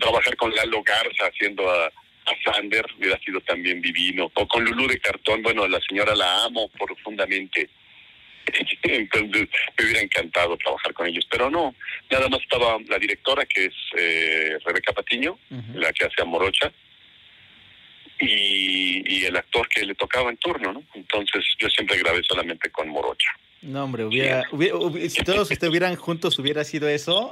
Trabajar 0.00 0.36
con 0.36 0.54
Lalo 0.54 0.82
Garza 0.82 1.26
haciendo 1.26 1.70
a, 1.70 1.90
a 2.28 2.52
Sander 2.52 2.84
hubiera 2.98 3.18
sido 3.20 3.40
también 3.40 3.80
divino. 3.80 4.30
O 4.34 4.46
con 4.46 4.64
Lulú 4.64 4.86
de 4.86 4.98
Cartón, 4.98 5.42
bueno, 5.42 5.66
la 5.66 5.80
señora 5.80 6.14
la 6.14 6.44
amo 6.44 6.68
profundamente. 6.68 7.68
Entonces 8.82 9.48
me 9.76 9.84
hubiera 9.84 10.00
encantado 10.00 10.56
trabajar 10.56 10.92
con 10.94 11.06
ellos, 11.06 11.26
pero 11.30 11.50
no, 11.50 11.74
nada 12.10 12.28
más 12.28 12.40
estaba 12.40 12.78
la 12.86 12.98
directora 12.98 13.44
que 13.46 13.66
es 13.66 13.74
eh, 13.96 14.58
Rebeca 14.64 14.92
Patiño, 14.92 15.38
la 15.74 15.92
que 15.92 16.06
hace 16.06 16.22
a 16.22 16.24
Morocha, 16.24 16.72
y, 18.20 19.02
y 19.06 19.24
el 19.24 19.36
actor 19.36 19.68
que 19.68 19.84
le 19.84 19.94
tocaba 19.94 20.30
en 20.30 20.38
turno, 20.38 20.72
¿no? 20.72 20.82
Entonces 20.94 21.44
yo 21.58 21.68
siempre 21.68 21.98
grabé 21.98 22.22
solamente 22.24 22.70
con 22.70 22.88
Morocha. 22.88 23.30
No, 23.60 23.84
hombre, 23.84 24.04
hubiera, 24.04 24.44
hubiera- 24.52 24.76
hubi- 24.76 25.08
si 25.08 25.22
todos 25.24 25.50
estuvieran 25.50 25.96
juntos 25.96 26.38
hubiera 26.38 26.62
sido 26.64 26.88
eso. 26.88 27.30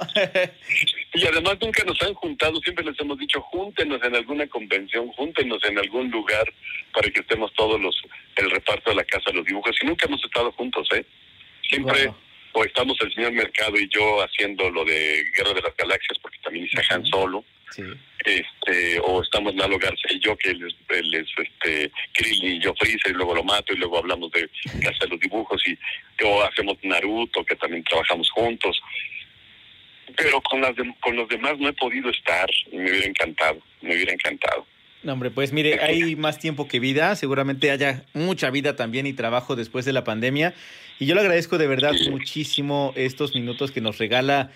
Y 1.15 1.25
además 1.27 1.57
nunca 1.62 1.85
nos 1.85 2.01
han 2.03 2.15
juntado, 2.15 2.59
siempre 2.61 2.85
les 2.85 2.99
hemos 3.01 3.17
dicho, 3.19 3.41
júntenos 3.41 4.03
en 4.03 4.15
alguna 4.17 4.47
convención, 4.49 5.07
júntenos 5.12 5.62
en 5.65 5.79
algún 5.79 6.11
lugar 6.11 6.53
para 6.93 7.09
que 7.11 7.21
estemos 7.21 7.53
todos 7.55 7.81
los, 7.81 7.95
el 8.37 8.51
reparto 8.51 8.91
de 8.91 8.97
la 8.97 9.05
Casa 9.05 9.31
los 9.33 9.45
Dibujos, 9.47 9.77
y 9.81 9.87
nunca 9.87 10.07
hemos 10.07 10.23
estado 10.25 10.51
juntos, 10.53 10.89
¿eh? 10.95 11.05
Siempre, 11.71 12.11
o 12.53 12.65
estamos 12.65 12.97
el 13.03 13.15
señor 13.15 13.33
Mercado 13.33 13.79
y 13.79 13.89
yo 13.89 14.21
haciendo 14.23 14.69
lo 14.71 14.85
de 14.85 15.25
Guerra 15.37 15.55
de 15.55 15.62
las 15.62 15.77
Galaxias, 15.77 16.19
porque 16.21 16.39
también 16.43 16.67
hice 16.67 16.83
Han 16.91 17.05
Solo, 17.07 17.45
este, 18.24 19.00
o 19.00 19.22
estamos 19.22 19.55
Lalo 19.55 19.79
Garza 19.79 20.09
y 20.11 20.18
yo, 20.20 20.37
que 20.37 20.50
él 20.50 20.66
es, 20.66 20.74
él 20.96 21.14
es 21.14 21.26
este, 21.37 21.92
Krillin 22.14 22.55
y 22.57 22.61
yo 22.61 22.74
Freezer, 22.74 23.12
y 23.12 23.14
luego 23.14 23.35
lo 23.35 23.44
mato, 23.44 23.72
y 23.72 23.76
luego 23.76 23.98
hablamos 23.98 24.31
de 24.33 24.48
Casa 24.83 24.98
de 25.05 25.09
los 25.09 25.20
Dibujos, 25.20 25.62
y 25.66 25.79
o 26.24 26.42
hacemos 26.42 26.76
Naruto, 26.83 27.44
que 27.44 27.57
también 27.57 27.85
trabajamos 27.85 28.31
juntos 28.31 28.81
pero 30.16 30.40
con 30.40 30.61
las 30.61 30.74
dem- 30.76 30.94
con 31.00 31.16
los 31.16 31.29
demás 31.29 31.59
no 31.59 31.68
he 31.68 31.72
podido 31.72 32.09
estar 32.11 32.48
me 32.72 32.90
hubiera 32.90 33.07
encantado, 33.07 33.61
me 33.83 33.94
hubiera 33.94 34.12
encantado. 34.12 34.64
No, 35.02 35.12
hombre, 35.12 35.31
pues 35.31 35.52
mire, 35.52 35.81
hay 35.83 36.16
más 36.16 36.38
tiempo 36.38 36.68
que 36.68 36.81
vida, 36.81 37.14
seguramente 37.16 37.70
haya 37.70 38.05
mucha 38.14 38.50
vida 38.50 38.76
también 38.76 39.07
y 39.07 39.12
trabajo 39.12 39.57
después 39.57 39.85
de 39.85 39.92
la 39.92 40.05
pandemia. 40.05 40.55
Y 40.98 41.07
yo 41.07 41.14
le 41.14 41.20
agradezco 41.20 41.59
de 41.59 41.66
verdad 41.66 41.92
muchísimo 42.11 42.92
estos 42.96 43.35
minutos 43.35 43.72
que 43.72 43.81
nos 43.81 43.98
regala. 43.98 44.52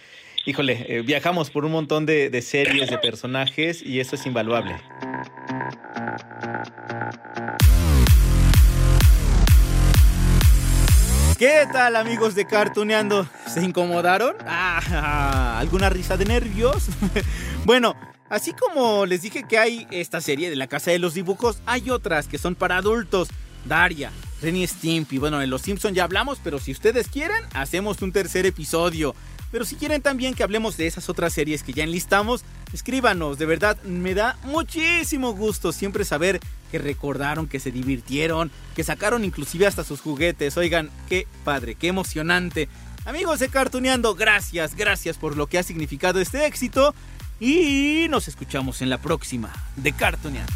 Híjole, 0.46 0.86
eh, 0.88 1.02
viajamos 1.02 1.50
por 1.50 1.66
un 1.66 1.72
montón 1.72 2.06
de, 2.06 2.42
series, 2.42 2.88
de 2.88 2.96
personajes 2.96 3.82
y 3.82 4.00
eso 4.00 4.16
es 4.16 4.24
invaluable. 4.24 4.74
¿Qué 11.38 11.66
tal 11.70 11.96
amigos 11.96 12.34
de 12.34 12.46
Cartuneando? 12.46 13.26
¿Se 13.46 13.62
incomodaron? 13.62 14.36
Ah, 14.46 15.58
¿Alguna 15.58 15.90
risa 15.90 16.16
de 16.16 16.24
nervios? 16.24 16.88
bueno, 17.64 17.94
así 18.28 18.52
como 18.52 19.04
les 19.06 19.22
dije 19.22 19.44
que 19.46 19.58
hay 19.58 19.86
esta 19.90 20.20
serie 20.20 20.50
de 20.50 20.56
la 20.56 20.66
Casa 20.66 20.90
de 20.90 20.98
los 20.98 21.14
Dibujos, 21.14 21.62
hay 21.66 21.90
otras 21.90 22.26
que 22.26 22.38
son 22.38 22.54
para 22.54 22.78
adultos. 22.78 23.28
Daria, 23.66 24.10
Renny 24.40 24.66
Stimpy, 24.66 25.18
bueno, 25.18 25.40
en 25.42 25.50
Los 25.50 25.62
Simpson 25.62 25.94
ya 25.94 26.04
hablamos, 26.04 26.38
pero 26.42 26.58
si 26.58 26.72
ustedes 26.72 27.08
quieren, 27.08 27.44
hacemos 27.52 28.00
un 28.02 28.10
tercer 28.10 28.46
episodio. 28.46 29.14
Pero 29.50 29.64
si 29.64 29.76
quieren 29.76 30.02
también 30.02 30.34
que 30.34 30.42
hablemos 30.42 30.76
de 30.76 30.86
esas 30.86 31.08
otras 31.08 31.32
series 31.32 31.62
que 31.62 31.72
ya 31.72 31.84
enlistamos, 31.84 32.44
escríbanos, 32.72 33.38
de 33.38 33.46
verdad 33.46 33.80
me 33.82 34.14
da 34.14 34.36
muchísimo 34.44 35.32
gusto 35.32 35.72
siempre 35.72 36.04
saber 36.04 36.40
que 36.70 36.78
recordaron, 36.78 37.48
que 37.48 37.60
se 37.60 37.72
divirtieron, 37.72 38.50
que 38.76 38.84
sacaron 38.84 39.24
inclusive 39.24 39.66
hasta 39.66 39.84
sus 39.84 40.00
juguetes. 40.00 40.56
Oigan, 40.56 40.90
qué 41.08 41.26
padre, 41.44 41.74
qué 41.74 41.88
emocionante. 41.88 42.68
Amigos 43.04 43.40
de 43.40 43.48
Cartuneando, 43.48 44.14
gracias, 44.14 44.76
gracias 44.76 45.16
por 45.16 45.36
lo 45.36 45.46
que 45.46 45.58
ha 45.58 45.62
significado 45.62 46.20
este 46.20 46.46
éxito 46.46 46.94
y 47.40 48.06
nos 48.10 48.28
escuchamos 48.28 48.82
en 48.82 48.90
la 48.90 48.98
próxima 48.98 49.52
de 49.76 49.92
Cartuneando. 49.92 50.52